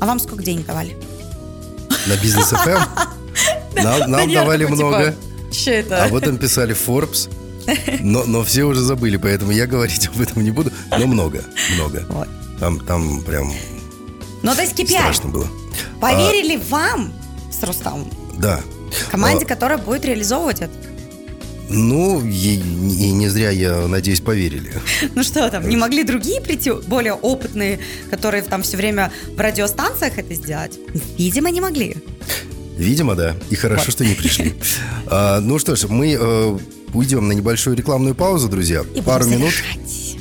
А 0.00 0.06
вам 0.06 0.18
сколько 0.18 0.42
денег 0.42 0.66
давали? 0.66 0.96
На 2.06 2.16
бизнес 2.22 2.52
FM? 2.52 2.80
Нам, 3.82 4.10
нам 4.10 4.32
давали 4.32 4.64
типа, 4.64 4.74
много. 4.76 5.14
Что 5.52 5.70
это? 5.70 6.04
А 6.04 6.08
вот 6.08 6.26
им 6.26 6.38
писали 6.38 6.74
Forbes. 6.74 7.28
Но, 8.00 8.24
но 8.24 8.42
все 8.44 8.64
уже 8.64 8.80
забыли, 8.80 9.16
поэтому 9.16 9.52
я 9.52 9.66
говорить 9.66 10.06
об 10.08 10.20
этом 10.20 10.42
не 10.42 10.50
буду. 10.50 10.72
Но 10.90 11.06
много, 11.06 11.44
много. 11.74 12.04
Вот. 12.08 12.28
Там, 12.58 12.80
там 12.80 13.22
прям 13.22 13.52
Ну, 14.42 14.54
то 14.54 14.62
есть 14.62 14.78
KPI. 14.78 14.86
страшно 14.98 15.28
было. 15.28 15.46
Поверили 16.00 16.56
вам 16.70 17.12
с 17.52 17.62
Рустамом? 17.64 18.10
Да. 18.38 18.60
Команде, 19.10 19.44
А, 19.44 19.48
которая 19.48 19.78
будет 19.78 20.04
реализовывать 20.04 20.62
это. 20.62 20.72
Ну, 21.68 22.24
и, 22.24 22.54
и 22.54 23.10
не 23.12 23.28
зря, 23.28 23.50
я 23.50 23.86
надеюсь, 23.88 24.20
поверили. 24.20 24.72
Ну 25.14 25.22
что 25.22 25.48
там, 25.50 25.68
не 25.68 25.76
могли 25.76 26.04
другие 26.04 26.40
прийти, 26.40 26.70
более 26.86 27.14
опытные, 27.14 27.80
которые 28.10 28.42
там 28.42 28.62
все 28.62 28.76
время 28.76 29.12
в 29.34 29.40
радиостанциях 29.40 30.18
это 30.18 30.34
сделать? 30.34 30.78
Видимо, 31.18 31.50
не 31.50 31.60
могли. 31.60 31.96
Видимо, 32.76 33.14
да. 33.14 33.34
И 33.50 33.54
хорошо, 33.54 33.84
Вот. 33.86 33.92
что 33.92 34.04
не 34.04 34.14
пришли. 34.14 34.54
А, 35.08 35.40
ну 35.40 35.58
что 35.58 35.76
ж, 35.76 35.84
мы 35.88 36.16
э, 36.18 36.58
уйдем 36.92 37.28
на 37.28 37.32
небольшую 37.32 37.76
рекламную 37.76 38.14
паузу, 38.14 38.48
друзья. 38.48 38.84
И 38.94 39.00
пару 39.00 39.24
будем 39.24 39.38
минут. 39.38 39.54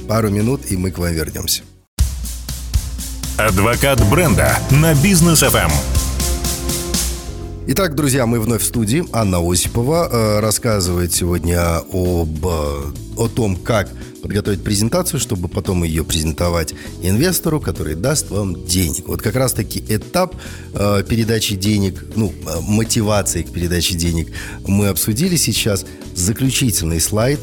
Пару 0.07 0.29
минут, 0.29 0.61
и 0.69 0.77
мы 0.77 0.91
к 0.91 0.99
вам 0.99 1.11
вернемся. 1.11 1.63
Адвокат 3.37 3.99
бренда 4.09 4.57
на 4.69 4.93
бизнес. 4.93 5.43
FM. 5.43 5.94
Итак, 7.67 7.95
друзья, 7.95 8.27
мы 8.27 8.39
вновь 8.39 8.61
в 8.61 8.65
студии. 8.65 9.05
Анна 9.11 9.39
Осипова 9.39 10.07
э, 10.11 10.39
рассказывает 10.39 11.11
сегодня 11.13 11.77
об, 11.77 12.45
э, 12.45 12.93
о 13.17 13.27
том, 13.27 13.55
как 13.55 13.89
подготовить 14.21 14.63
презентацию, 14.63 15.19
чтобы 15.19 15.47
потом 15.47 15.83
ее 15.83 16.03
презентовать 16.03 16.75
инвестору, 17.01 17.59
который 17.59 17.95
даст 17.95 18.29
вам 18.29 18.67
денег. 18.67 19.07
Вот 19.07 19.23
как 19.23 19.35
раз-таки 19.35 19.83
этап 19.89 20.35
э, 20.75 21.03
передачи 21.09 21.55
денег, 21.55 22.05
ну, 22.15 22.31
мотивации 22.67 23.41
к 23.41 23.51
передаче 23.51 23.95
денег 23.95 24.31
мы 24.67 24.89
обсудили 24.89 25.35
сейчас. 25.35 25.87
Заключительный 26.13 27.01
слайд 27.01 27.39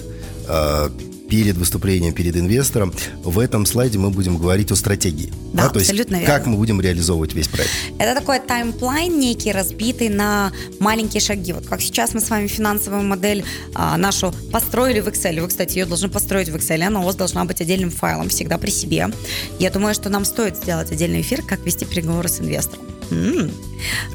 перед 1.33 1.57
выступлением 1.57 2.13
перед 2.13 2.37
инвестором. 2.37 2.93
В 3.25 3.39
этом 3.39 3.65
слайде 3.65 3.99
мы 3.99 4.11
будем 4.11 4.37
говорить 4.37 4.71
о 4.71 4.77
стратегии. 4.77 5.33
Да, 5.55 5.71
то 5.71 5.79
есть 5.79 5.91
абсолютно 5.91 6.21
как 6.21 6.41
верно. 6.41 6.53
мы 6.53 6.57
будем 6.59 6.79
реализовывать 6.79 7.33
весь 7.33 7.49
проект. 7.49 7.71
Это 7.99 8.21
такой 8.21 8.39
таймплайн 8.39 9.19
некий, 9.19 9.51
разбитый 9.51 10.11
на 10.11 10.53
маленькие 10.79 11.23
шаги. 11.23 11.55
Вот 11.55 11.65
как 11.67 11.81
сейчас 11.81 12.13
мы 12.13 12.21
с 12.21 12.29
вами 12.29 12.49
финансовую 12.49 13.03
модель 13.05 13.47
а, 13.75 13.97
нашу 13.97 14.35
построили 14.53 15.01
в 15.01 15.09
Excel. 15.09 15.41
Вы, 15.41 15.49
кстати, 15.49 15.79
ее 15.79 15.87
должны 15.87 16.11
построить 16.11 16.51
в 16.51 16.57
Excel. 16.57 16.83
Она 16.83 17.01
у 17.01 17.05
вас 17.05 17.17
должна 17.17 17.47
быть 17.47 17.63
отдельным 17.63 17.91
файлом 17.91 18.29
всегда 18.29 18.59
при 18.59 18.71
себе. 18.71 19.09
Я 19.59 19.71
думаю, 19.71 19.95
что 19.95 20.11
нам 20.11 20.27
стоит 20.27 20.59
сделать 20.59 20.93
отдельный 20.93 21.23
эфир, 21.23 21.41
как 21.41 21.65
вести 21.65 21.87
переговоры 21.87 22.29
с 22.29 22.41
инвестором. 22.41 22.92
М. 23.13 23.51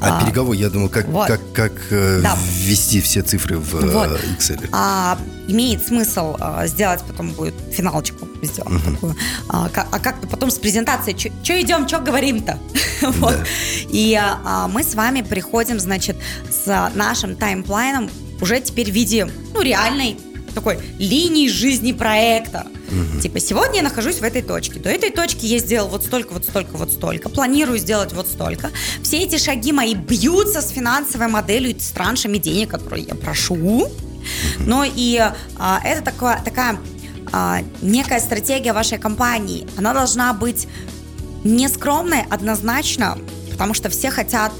А, 0.00 0.18
А, 0.18 0.24
переговор, 0.24 0.54
я 0.54 0.70
думаю, 0.70 0.88
как, 0.88 1.06
вот. 1.08 1.26
как, 1.26 1.40
как 1.52 1.72
э, 1.90 2.20
Да. 2.22 2.36
ввести 2.62 3.00
все 3.00 3.22
цифры 3.22 3.58
в 3.58 3.74
э, 3.76 3.90
Вот. 3.90 4.20
Excel. 4.38 4.68
А, 4.72 5.18
имеет 5.46 5.86
смысл 5.86 6.36
а, 6.40 6.66
сделать 6.66 7.02
потом 7.06 7.30
будет 7.32 7.54
финалочку 7.72 8.26
сделать 8.42 8.82
такую. 8.84 9.14
А, 9.48 9.68
ка- 9.68 9.86
а 9.90 9.98
как-то 9.98 10.26
потом 10.26 10.50
с 10.50 10.58
презентацией, 10.58 11.32
что 11.42 11.60
идем, 11.60 11.86
что 11.86 11.98
говорим-то? 12.00 12.58
Вот. 13.02 13.30
Да. 13.36 13.44
И 13.90 14.14
а, 14.20 14.68
мы 14.68 14.82
с 14.82 14.94
вами 14.94 15.22
приходим, 15.22 15.78
значит, 15.78 16.16
с 16.50 16.90
нашим 16.94 17.36
таймплайном 17.36 18.08
уже 18.40 18.60
теперь 18.60 18.90
в 18.90 18.94
виде, 18.94 19.28
ну, 19.54 19.60
реальной 19.62 20.16
такой 20.54 20.78
линии 20.98 21.48
жизни 21.48 21.92
проекта. 21.92 22.66
Типа, 23.22 23.40
сегодня 23.40 23.76
я 23.76 23.82
нахожусь 23.82 24.16
в 24.16 24.22
этой 24.22 24.42
точке. 24.42 24.80
До 24.80 24.88
этой 24.88 25.10
точки 25.10 25.44
я 25.46 25.58
сделал 25.58 25.88
вот 25.88 26.04
столько, 26.04 26.32
вот 26.32 26.44
столько, 26.44 26.76
вот 26.76 26.90
столько. 26.90 27.28
Планирую 27.28 27.78
сделать 27.78 28.12
вот 28.12 28.28
столько. 28.28 28.70
Все 29.02 29.18
эти 29.18 29.36
шаги 29.36 29.72
мои 29.72 29.94
бьются 29.94 30.62
с 30.62 30.70
финансовой 30.70 31.28
моделью, 31.28 31.76
и 31.76 31.78
с 31.78 31.90
траншами 31.90 32.38
денег, 32.38 32.70
которые 32.70 33.04
я 33.04 33.14
прошу. 33.14 33.90
Но 34.58 34.84
и 34.84 35.18
а, 35.56 35.80
это 35.84 36.02
такое, 36.02 36.40
такая 36.44 36.78
а, 37.32 37.60
некая 37.82 38.20
стратегия 38.20 38.72
вашей 38.72 38.98
компании. 38.98 39.66
Она 39.76 39.92
должна 39.92 40.32
быть 40.32 40.66
не 41.44 41.68
скромной 41.68 42.22
однозначно, 42.30 43.18
потому 43.50 43.74
что 43.74 43.90
все 43.90 44.10
хотят 44.10 44.52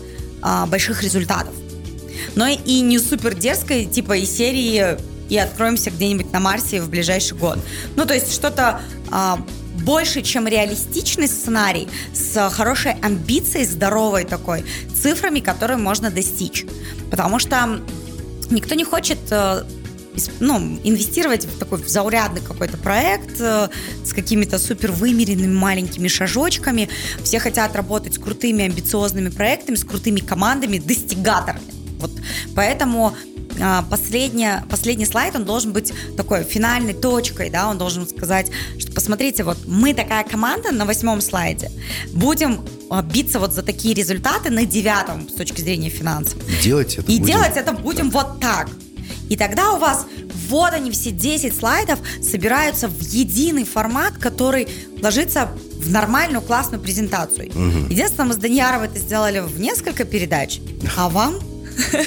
а, 0.43 0.67
больших 0.67 1.03
результатов. 1.03 1.55
Но 2.35 2.47
и 2.47 2.81
не 2.81 2.99
супер 2.99 3.35
дерзкой, 3.35 3.87
типа 3.87 4.19
из 4.19 4.31
серии 4.31 4.99
и 5.29 5.37
откроемся 5.37 5.91
где-нибудь 5.91 6.33
на 6.33 6.41
Марсе 6.41 6.81
в 6.81 6.89
ближайший 6.89 7.37
год. 7.37 7.59
Ну, 7.97 8.07
то 8.07 8.15
есть 8.15 8.33
что-то 8.33 8.81
а, 9.11 9.39
больше, 9.85 10.23
чем 10.23 10.47
реалистичный 10.47 11.29
сценарий, 11.29 11.89
с 12.13 12.51
хорошей 12.51 12.93
амбицией, 12.93 13.65
здоровой 13.65 14.25
такой, 14.25 14.65
цифрами, 14.95 15.41
которые 15.41 15.77
можно 15.77 16.11
достичь. 16.11 16.67
Потому 17.11 17.39
что 17.39 17.81
никто 18.51 18.75
не 18.75 18.85
хочет 18.85 19.19
э, 19.31 19.65
ну, 20.41 20.79
инвестировать 20.85 21.45
в 21.45 21.59
такой 21.59 21.83
заурядный 21.87 22.41
какой-то 22.41 22.77
проект 22.77 23.41
э, 23.41 23.69
с 24.05 24.13
какими-то 24.13 24.59
супер 24.59 24.93
вымеренными 24.93 25.55
маленькими 25.55 26.09
шажочками. 26.09 26.89
Все 27.23 27.39
хотят 27.39 27.77
работать 27.77 28.15
с 28.15 28.19
крутыми 28.19 28.65
амбициозными 28.65 29.29
проектами, 29.29 29.77
с 29.77 29.85
крутыми 29.85 30.21
командами, 30.21 30.79
достигаторами. 30.79 31.73
Вот 31.99 32.13
поэтому 32.55 33.17
последняя, 33.91 34.65
последний 34.71 35.07
слайд, 35.07 35.35
он 35.37 35.45
должен 35.45 35.73
быть 35.73 35.93
такой 36.17 36.45
финальной 36.45 36.95
точкой, 36.95 37.51
да, 37.51 37.69
он 37.69 37.79
должен 37.79 38.09
сказать, 38.09 38.51
что 38.79 38.93
посмотрите, 38.93 39.45
вот 39.45 39.59
мы 39.67 39.95
такая 39.95 40.25
команда 40.25 40.73
на 40.73 40.85
восьмом 40.85 41.21
слайде, 41.21 41.71
будем 42.13 42.65
а, 42.91 43.03
биться 43.03 43.39
вот 43.39 43.53
за 43.53 43.63
такие 43.63 43.95
результаты 43.95 44.51
на 44.51 44.65
девятом 44.65 45.29
с 45.29 45.35
точки 45.35 45.61
зрения 45.61 45.91
финансов. 45.91 46.39
Делать 46.63 46.95
это 46.95 47.11
И 47.11 47.19
будем. 47.19 47.25
делать 47.25 47.57
это 47.57 47.73
будем 47.73 48.11
вот 48.11 48.41
так. 48.41 48.69
И 49.29 49.37
тогда 49.37 49.73
у 49.73 49.79
вас 49.79 50.07
вот 50.49 50.73
они 50.73 50.91
все 50.91 51.11
10 51.11 51.55
слайдов 51.55 51.99
собираются 52.23 52.89
в 52.89 53.01
единый 53.03 53.65
формат, 53.65 54.15
который 54.15 54.69
ложится 55.03 55.51
в 55.75 55.91
нормальную 55.91 56.43
классную 56.43 56.83
презентацию. 56.83 57.51
Угу. 57.51 57.91
Единственное, 57.91 58.29
мы 58.29 58.35
с 58.35 58.39
Даньяром 58.39 58.83
это 58.83 58.99
сделали 58.99 59.41
в 59.41 59.61
несколько 59.61 60.05
передач, 60.05 60.61
а 60.97 61.09
вам 61.09 61.39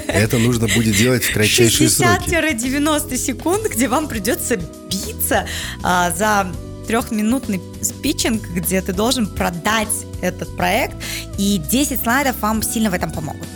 это 0.07 0.37
нужно 0.37 0.67
будет 0.67 0.95
делать 0.95 1.23
в 1.23 1.33
кратчайшие 1.33 1.89
сроки. 1.89 2.29
60-90 2.29 3.17
секунд, 3.17 3.67
где 3.69 3.87
вам 3.87 4.07
придется 4.07 4.57
биться 4.57 5.47
а, 5.83 6.11
за 6.11 6.51
трехминутный 6.87 7.61
спичинг, 7.81 8.43
где 8.49 8.81
ты 8.81 8.93
должен 8.93 9.27
продать 9.27 9.87
этот 10.21 10.55
проект, 10.57 10.95
и 11.37 11.57
10 11.57 12.01
слайдов 12.01 12.39
вам 12.41 12.61
сильно 12.63 12.89
в 12.89 12.93
этом 12.93 13.11
помогут. 13.11 13.47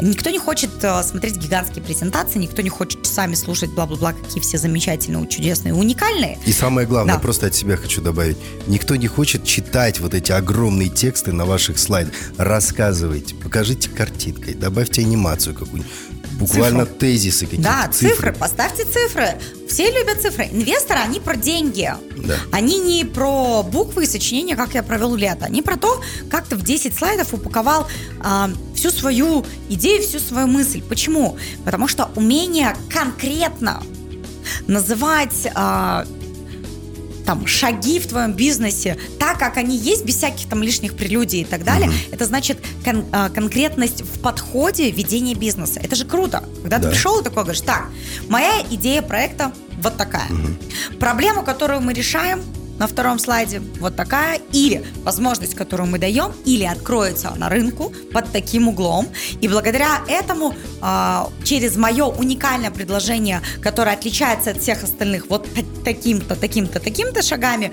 Никто 0.00 0.30
не 0.30 0.38
хочет 0.38 0.70
э, 0.82 1.02
смотреть 1.02 1.36
гигантские 1.36 1.82
презентации, 1.82 2.38
никто 2.38 2.62
не 2.62 2.68
хочет 2.68 3.02
часами 3.02 3.34
слушать 3.34 3.70
бла-бла-бла, 3.70 4.12
какие 4.12 4.40
все 4.40 4.58
замечательные, 4.58 5.26
чудесные, 5.28 5.74
уникальные. 5.74 6.38
И 6.44 6.52
самое 6.52 6.86
главное, 6.86 7.14
да. 7.14 7.20
просто 7.20 7.46
от 7.46 7.54
себя 7.54 7.76
хочу 7.76 8.00
добавить, 8.00 8.36
никто 8.66 8.96
не 8.96 9.06
хочет 9.06 9.44
читать 9.44 10.00
вот 10.00 10.14
эти 10.14 10.32
огромные 10.32 10.88
тексты 10.88 11.32
на 11.32 11.44
ваших 11.44 11.78
слайдах. 11.78 12.14
Рассказывайте, 12.36 13.34
покажите 13.34 13.88
картинкой, 13.90 14.54
добавьте 14.54 15.02
анимацию 15.02 15.54
какую-нибудь 15.54 15.90
буквально 16.38 16.84
цифры. 16.84 16.98
тезисы 16.98 17.46
какие-то. 17.46 17.62
Да, 17.62 17.88
цифры. 17.92 18.08
цифры, 18.10 18.32
поставьте 18.32 18.84
цифры. 18.84 19.38
Все 19.68 19.90
любят 19.90 20.20
цифры. 20.20 20.48
Инвесторы, 20.52 21.00
они 21.00 21.20
про 21.20 21.36
деньги. 21.36 21.92
Да. 22.16 22.36
Они 22.50 22.78
не 22.78 23.04
про 23.04 23.62
буквы 23.62 24.04
и 24.04 24.06
сочинения, 24.06 24.56
как 24.56 24.74
я 24.74 24.82
провел 24.82 25.14
лето. 25.14 25.46
Они 25.46 25.62
про 25.62 25.76
то, 25.76 26.02
как 26.30 26.46
ты 26.46 26.56
в 26.56 26.62
10 26.62 26.94
слайдов 26.94 27.32
упаковал 27.32 27.88
а, 28.20 28.50
всю 28.74 28.90
свою 28.90 29.44
идею, 29.68 30.02
всю 30.02 30.18
свою 30.18 30.46
мысль. 30.46 30.82
Почему? 30.82 31.36
Потому 31.64 31.88
что 31.88 32.10
умение 32.16 32.76
конкретно 32.90 33.82
называть 34.66 35.48
а, 35.54 36.06
там 37.24 37.46
шаги 37.46 37.98
в 37.98 38.06
твоем 38.06 38.32
бизнесе 38.32 38.98
так, 39.18 39.38
как 39.38 39.56
они 39.56 39.76
есть, 39.76 40.04
без 40.04 40.16
всяких 40.16 40.48
там 40.48 40.62
лишних 40.62 40.94
прелюдий 40.94 41.42
и 41.42 41.44
так 41.44 41.64
далее, 41.64 41.88
mm-hmm. 41.88 42.14
это 42.14 42.24
значит 42.26 42.58
кон- 42.84 43.06
а, 43.12 43.28
конкретность 43.30 44.02
в 44.02 44.20
подходе 44.20 44.90
ведения 44.90 45.34
бизнеса. 45.34 45.80
Это 45.82 45.96
же 45.96 46.04
круто. 46.04 46.44
Когда 46.62 46.78
да. 46.78 46.84
ты 46.84 46.94
пришел 46.94 47.20
и 47.20 47.24
такой 47.24 47.44
говоришь, 47.44 47.62
так, 47.62 47.88
моя 48.28 48.62
идея 48.70 49.02
проекта 49.02 49.52
вот 49.78 49.96
такая. 49.96 50.28
Mm-hmm. 50.28 50.98
Проблему, 50.98 51.42
которую 51.42 51.80
мы 51.80 51.92
решаем, 51.92 52.42
на 52.82 52.88
втором 52.88 53.20
слайде 53.20 53.60
вот 53.78 53.94
такая, 53.94 54.40
или 54.50 54.84
возможность, 55.04 55.54
которую 55.54 55.88
мы 55.88 56.00
даем, 56.00 56.32
или 56.44 56.64
откроется 56.64 57.32
на 57.36 57.48
рынку 57.48 57.92
под 58.12 58.32
таким 58.32 58.66
углом. 58.66 59.06
И 59.40 59.46
благодаря 59.46 60.00
этому 60.08 60.52
э, 60.82 61.24
через 61.44 61.76
мое 61.76 62.06
уникальное 62.06 62.72
предложение, 62.72 63.40
которое 63.60 63.94
отличается 63.94 64.50
от 64.50 64.56
всех 64.56 64.82
остальных 64.82 65.28
вот 65.28 65.46
таким-то, 65.84 66.34
таким-то, 66.34 66.80
таким-то 66.80 67.22
шагами, 67.22 67.70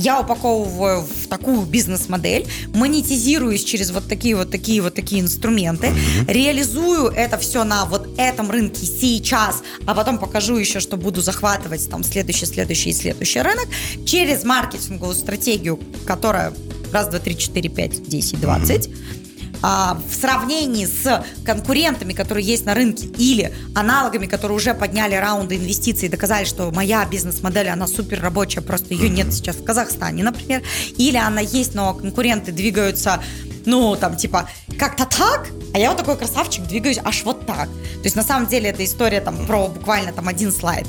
я 0.00 0.20
упаковываю 0.20 1.02
в 1.02 1.26
такую 1.28 1.62
бизнес-модель, 1.66 2.46
монетизируюсь 2.74 3.62
через 3.62 3.90
вот 3.90 4.08
такие 4.08 4.34
вот 4.34 4.50
такие 4.50 4.80
вот 4.80 4.94
такие 4.94 5.20
инструменты, 5.20 5.88
mm-hmm. 5.88 6.32
реализую 6.32 7.08
это 7.08 7.36
все 7.36 7.64
на 7.64 7.84
вот 7.84 8.08
этом 8.18 8.50
рынке 8.50 8.86
сейчас, 8.86 9.62
а 9.86 9.94
потом 9.94 10.18
покажу 10.18 10.56
еще, 10.56 10.80
что 10.80 10.96
буду 10.96 11.20
захватывать 11.20 11.88
там 11.90 12.02
следующий, 12.02 12.46
следующий 12.46 12.90
и 12.90 12.94
следующий 12.94 13.42
рынок 13.42 13.68
через 14.06 14.44
маркетинговую 14.44 15.14
стратегию, 15.14 15.78
которая 16.06 16.54
раз, 16.92 17.08
два, 17.08 17.18
три, 17.18 17.36
четыре, 17.36 17.68
пять, 17.68 18.02
десять, 18.08 18.40
двадцать. 18.40 18.88
Mm-hmm 18.88 19.29
а, 19.62 19.98
в 20.08 20.14
сравнении 20.14 20.86
с 20.86 21.24
конкурентами, 21.44 22.12
которые 22.12 22.46
есть 22.46 22.64
на 22.66 22.74
рынке, 22.74 23.06
или 23.06 23.52
аналогами, 23.74 24.26
которые 24.26 24.56
уже 24.56 24.74
подняли 24.74 25.14
раунды 25.14 25.56
инвестиций 25.56 26.08
и 26.08 26.10
доказали, 26.10 26.44
что 26.44 26.70
моя 26.70 27.04
бизнес-модель, 27.04 27.68
она 27.68 27.86
супер 27.86 28.20
рабочая, 28.20 28.60
просто 28.60 28.94
ее 28.94 29.08
нет 29.08 29.32
сейчас 29.32 29.56
в 29.56 29.64
Казахстане, 29.64 30.24
например, 30.24 30.62
или 30.96 31.16
она 31.16 31.40
есть, 31.40 31.74
но 31.74 31.94
конкуренты 31.94 32.52
двигаются 32.52 33.20
ну, 33.66 33.94
там, 33.96 34.16
типа, 34.16 34.48
как-то 34.78 35.04
так, 35.04 35.48
а 35.74 35.78
я 35.78 35.90
вот 35.90 35.98
такой 35.98 36.16
красавчик 36.16 36.64
двигаюсь 36.64 36.98
аж 37.04 37.24
вот 37.24 37.46
так. 37.46 37.66
То 37.68 38.04
есть, 38.04 38.16
на 38.16 38.22
самом 38.22 38.46
деле, 38.48 38.70
это 38.70 38.84
история 38.84 39.20
там 39.20 39.46
про 39.46 39.68
буквально 39.68 40.12
там 40.12 40.28
один 40.28 40.50
слайд. 40.50 40.86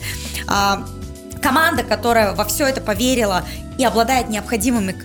А, 0.47 0.88
команда, 1.41 1.84
которая 1.84 2.34
во 2.34 2.45
все 2.45 2.67
это 2.67 2.82
поверила 2.82 3.43
и 3.77 3.84
обладает 3.84 4.30
необходимыми 4.30 4.95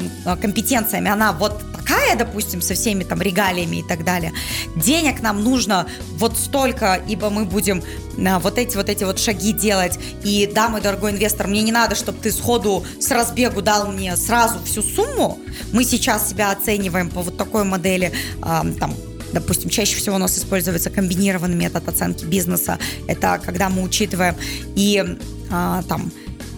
компетенциями, 0.41 1.11
она 1.11 1.33
вот 1.33 1.63
такая, 1.87 2.17
допустим, 2.17 2.61
со 2.61 2.75
всеми 2.75 3.05
там 3.05 3.23
регалиями 3.23 3.77
и 3.77 3.83
так 3.83 4.05
далее. 4.05 4.33
Денег 4.75 5.23
нам 5.23 5.43
нужно 5.43 5.87
вот 6.17 6.37
столько, 6.37 7.01
ибо 7.09 7.31
мы 7.31 7.45
будем 7.45 7.83
а, 8.19 8.39
вот 8.39 8.59
эти 8.59 8.77
вот 8.77 8.89
эти 8.89 9.05
вот 9.05 9.19
шаги 9.19 9.53
делать. 9.53 9.99
И 10.25 10.51
да, 10.53 10.69
мой 10.69 10.81
дорогой 10.81 11.13
инвестор, 11.13 11.47
мне 11.47 11.63
не 11.63 11.73
надо, 11.73 11.95
чтобы 11.95 12.19
ты 12.19 12.33
сходу 12.33 12.85
с 13.01 13.11
разбегу 13.11 13.63
дал 13.63 13.87
мне 13.93 14.17
сразу 14.17 14.59
всю 14.65 14.83
сумму. 14.83 15.39
Мы 15.73 15.85
сейчас 15.85 16.29
себя 16.29 16.51
оцениваем 16.51 17.09
по 17.09 17.23
вот 17.23 17.37
такой 17.37 17.65
модели, 17.65 18.13
э, 18.43 18.73
там, 18.81 18.95
допустим, 19.33 19.71
чаще 19.71 19.97
всего 19.97 20.17
у 20.17 20.19
нас 20.19 20.37
используется 20.37 20.91
комбинированный 20.91 21.57
метод 21.57 21.89
оценки 21.89 22.25
бизнеса. 22.25 22.79
Это 23.07 23.41
когда 23.45 23.69
мы 23.69 23.83
учитываем 23.83 24.35
и 24.75 25.05
э, 25.51 25.83
там 25.89 26.11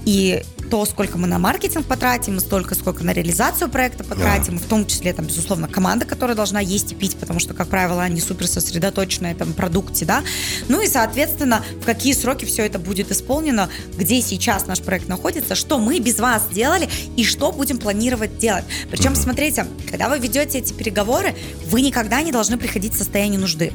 и 0.09 0.43
то, 0.71 0.87
сколько 0.87 1.19
мы 1.19 1.27
на 1.27 1.39
маркетинг 1.39 1.85
потратим, 1.85 2.39
и 2.39 2.41
столько, 2.41 2.75
сколько 2.75 3.05
на 3.05 3.13
реализацию 3.13 3.69
проекта 3.69 4.05
потратим, 4.05 4.57
да. 4.57 4.65
в 4.65 4.67
том 4.67 4.87
числе, 4.87 5.13
там, 5.13 5.27
безусловно, 5.27 5.69
команда, 5.69 6.07
которая 6.07 6.35
должна 6.35 6.61
есть 6.61 6.93
и 6.93 6.95
пить, 6.95 7.19
потому 7.19 7.41
что, 7.41 7.53
как 7.53 7.69
правило, 7.69 8.03
они 8.03 8.19
супер 8.19 8.47
сосредоточены 8.47 9.29
на 9.29 9.33
этом 9.33 9.53
продукте, 9.53 10.07
да. 10.07 10.23
Ну 10.69 10.81
и, 10.81 10.87
соответственно, 10.87 11.63
в 11.83 11.85
какие 11.85 12.15
сроки 12.15 12.47
все 12.47 12.65
это 12.65 12.79
будет 12.79 13.13
исполнено, 13.13 13.69
где 13.99 14.23
сейчас 14.23 14.67
наш 14.67 14.81
проект 14.81 15.09
находится, 15.09 15.55
что 15.55 15.79
мы 15.79 15.99
без 15.99 16.19
вас 16.21 16.47
делали 16.51 16.89
и 17.17 17.25
что 17.25 17.53
будем 17.53 17.77
планировать 17.77 18.39
делать. 18.39 18.65
Причем, 18.91 19.13
угу. 19.13 19.21
смотрите, 19.21 19.67
когда 19.91 20.09
вы 20.09 20.19
ведете 20.21 20.59
эти 20.59 20.73
переговоры, 20.73 21.35
вы 21.67 21.83
никогда 21.83 22.23
не 22.23 22.33
должны 22.33 22.57
приходить 22.57 22.95
в 22.95 22.99
состояние 22.99 23.39
нужды. 23.39 23.75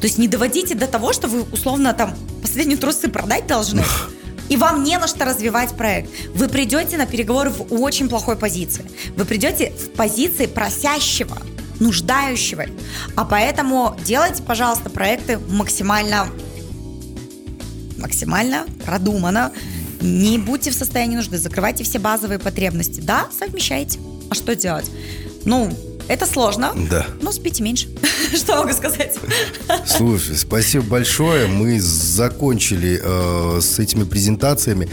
То 0.00 0.06
есть 0.06 0.16
не 0.16 0.28
доводите 0.28 0.74
до 0.74 0.86
того, 0.86 1.12
что 1.12 1.28
вы 1.28 1.42
условно 1.42 1.92
там 1.92 2.14
последние 2.40 2.78
трусы 2.78 3.08
продать 3.08 3.46
должны 3.46 3.84
и 4.48 4.56
вам 4.56 4.84
не 4.84 4.98
на 4.98 5.06
что 5.06 5.24
развивать 5.24 5.76
проект. 5.76 6.10
Вы 6.34 6.48
придете 6.48 6.96
на 6.96 7.06
переговоры 7.06 7.50
в 7.50 7.72
очень 7.72 8.08
плохой 8.08 8.36
позиции. 8.36 8.84
Вы 9.16 9.24
придете 9.24 9.70
в 9.70 9.90
позиции 9.90 10.46
просящего, 10.46 11.38
нуждающего. 11.80 12.66
А 13.16 13.24
поэтому 13.24 13.96
делайте, 14.04 14.42
пожалуйста, 14.42 14.90
проекты 14.90 15.38
максимально 15.38 16.28
максимально 17.98 18.66
продуманно. 18.84 19.50
Не 20.00 20.36
будьте 20.36 20.70
в 20.70 20.74
состоянии 20.74 21.16
нужды, 21.16 21.38
закрывайте 21.38 21.84
все 21.84 21.98
базовые 21.98 22.38
потребности. 22.38 23.00
Да, 23.00 23.28
совмещайте. 23.36 23.98
А 24.30 24.34
что 24.34 24.54
делать? 24.54 24.90
Ну, 25.46 25.72
это 26.08 26.26
сложно, 26.26 26.72
да. 26.90 27.06
но 27.20 27.32
спите 27.32 27.62
меньше. 27.62 27.88
Что 28.34 28.56
могу 28.56 28.72
сказать? 28.72 29.14
Слушай, 29.86 30.36
спасибо 30.36 30.84
большое. 30.84 31.46
Мы 31.46 31.80
закончили 31.80 33.00
э, 33.02 33.60
с 33.60 33.78
этими 33.78 34.04
презентациями. 34.04 34.88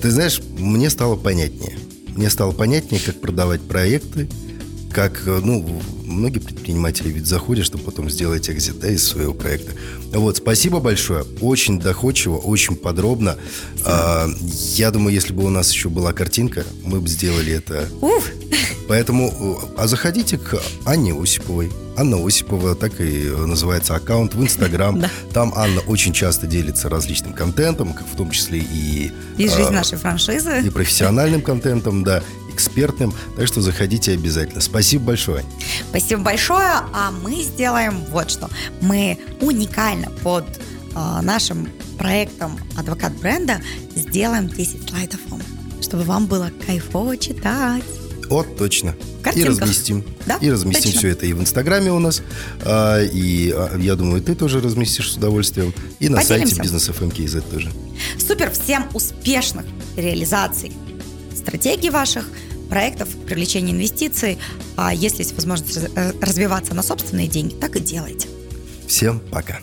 Ты 0.00 0.10
знаешь, 0.10 0.40
мне 0.58 0.90
стало 0.90 1.16
понятнее. 1.16 1.78
Мне 2.08 2.30
стало 2.30 2.52
понятнее, 2.52 3.00
как 3.04 3.20
продавать 3.20 3.60
проекты, 3.60 4.28
как, 4.92 5.26
э, 5.26 5.40
ну, 5.42 5.82
многие 6.14 6.38
предприниматели 6.38 7.10
ведь 7.10 7.26
заходят, 7.26 7.66
чтобы 7.66 7.84
потом 7.84 8.10
сделать 8.10 8.48
экзит 8.48 8.78
да, 8.78 8.90
из 8.90 9.06
своего 9.06 9.34
проекта. 9.34 9.72
Вот, 10.12 10.38
спасибо 10.38 10.80
большое. 10.80 11.24
Очень 11.40 11.80
доходчиво, 11.80 12.36
очень 12.36 12.76
подробно. 12.76 13.36
А, 13.84 14.28
я 14.74 14.90
думаю, 14.90 15.14
если 15.14 15.32
бы 15.32 15.44
у 15.44 15.50
нас 15.50 15.72
еще 15.72 15.88
была 15.88 16.12
картинка, 16.12 16.64
мы 16.82 17.00
бы 17.00 17.08
сделали 17.08 17.52
это. 17.52 17.88
Уф. 18.00 18.30
Поэтому, 18.88 19.28
э, 19.28 19.66
а 19.78 19.86
заходите 19.86 20.38
к 20.38 20.60
Анне 20.84 21.14
Осиповой. 21.14 21.70
Анна 21.96 22.24
Осипова, 22.24 22.74
так 22.74 23.00
и 23.00 23.30
называется 23.30 23.94
аккаунт 23.94 24.34
в 24.34 24.42
Инстаграм. 24.42 24.94
Да. 25.04 25.10
Там 25.32 25.52
Анна 25.56 25.80
очень 25.82 26.12
часто 26.12 26.46
делится 26.46 26.88
различным 26.88 27.32
контентом, 27.32 27.94
в 27.94 28.16
том 28.16 28.30
числе 28.30 28.60
и... 28.60 29.12
И 29.36 29.48
жизнь 29.48 29.68
а, 29.68 29.70
нашей 29.70 29.98
франшизы. 29.98 30.62
И 30.64 30.70
профессиональным 30.70 31.42
контентом, 31.42 32.04
да 32.04 32.22
экспертным. 32.54 33.12
Так 33.36 33.46
что 33.46 33.60
заходите 33.60 34.12
обязательно. 34.12 34.60
Спасибо 34.60 35.04
большое. 35.04 35.44
Спасибо 35.90 36.22
большое. 36.22 36.70
А 36.92 37.10
мы 37.10 37.42
сделаем 37.42 38.04
вот 38.10 38.30
что. 38.30 38.48
Мы 38.80 39.18
уникально 39.40 40.10
под 40.22 40.44
э, 40.94 41.20
нашим 41.22 41.68
проектом 41.98 42.58
«Адвокат 42.76 43.14
бренда» 43.16 43.60
сделаем 43.94 44.48
10 44.48 44.88
слайдов 44.88 45.20
вам, 45.28 45.42
чтобы 45.80 46.04
вам 46.04 46.26
было 46.26 46.50
кайфово 46.66 47.16
читать. 47.16 47.84
Вот, 48.28 48.56
точно. 48.56 48.94
И 49.34 49.44
разместим. 49.44 50.04
Да, 50.26 50.36
и 50.40 50.50
разместим 50.50 50.84
точно. 50.84 50.98
все 50.98 51.08
это 51.08 51.26
и 51.26 51.32
в 51.32 51.40
Инстаграме 51.40 51.92
у 51.92 51.98
нас. 51.98 52.22
а, 52.62 53.02
и 53.02 53.50
а, 53.50 53.76
я 53.78 53.96
думаю, 53.96 54.22
ты 54.22 54.34
тоже 54.34 54.60
разместишь 54.60 55.12
с 55.12 55.16
удовольствием. 55.16 55.74
И 55.98 56.08
на 56.08 56.18
сайте 56.22 56.44
Поделимся. 56.44 56.62
бизнес 56.62 56.88
FMKZ 56.88 57.44
тоже. 57.50 57.70
Супер, 58.18 58.50
всем 58.50 58.86
успешных 58.94 59.66
реализаций 59.96 60.72
стратегий 61.44 61.90
ваших, 61.90 62.28
проектов, 62.68 63.08
привлечения 63.26 63.72
инвестиций. 63.72 64.38
А 64.76 64.92
если 64.92 65.18
есть 65.18 65.34
возможность 65.34 65.76
э, 65.76 66.12
развиваться 66.20 66.74
на 66.74 66.82
собственные 66.82 67.28
деньги, 67.28 67.54
так 67.54 67.76
и 67.76 67.80
делайте. 67.80 68.28
Всем 68.88 69.20
пока. 69.30 69.60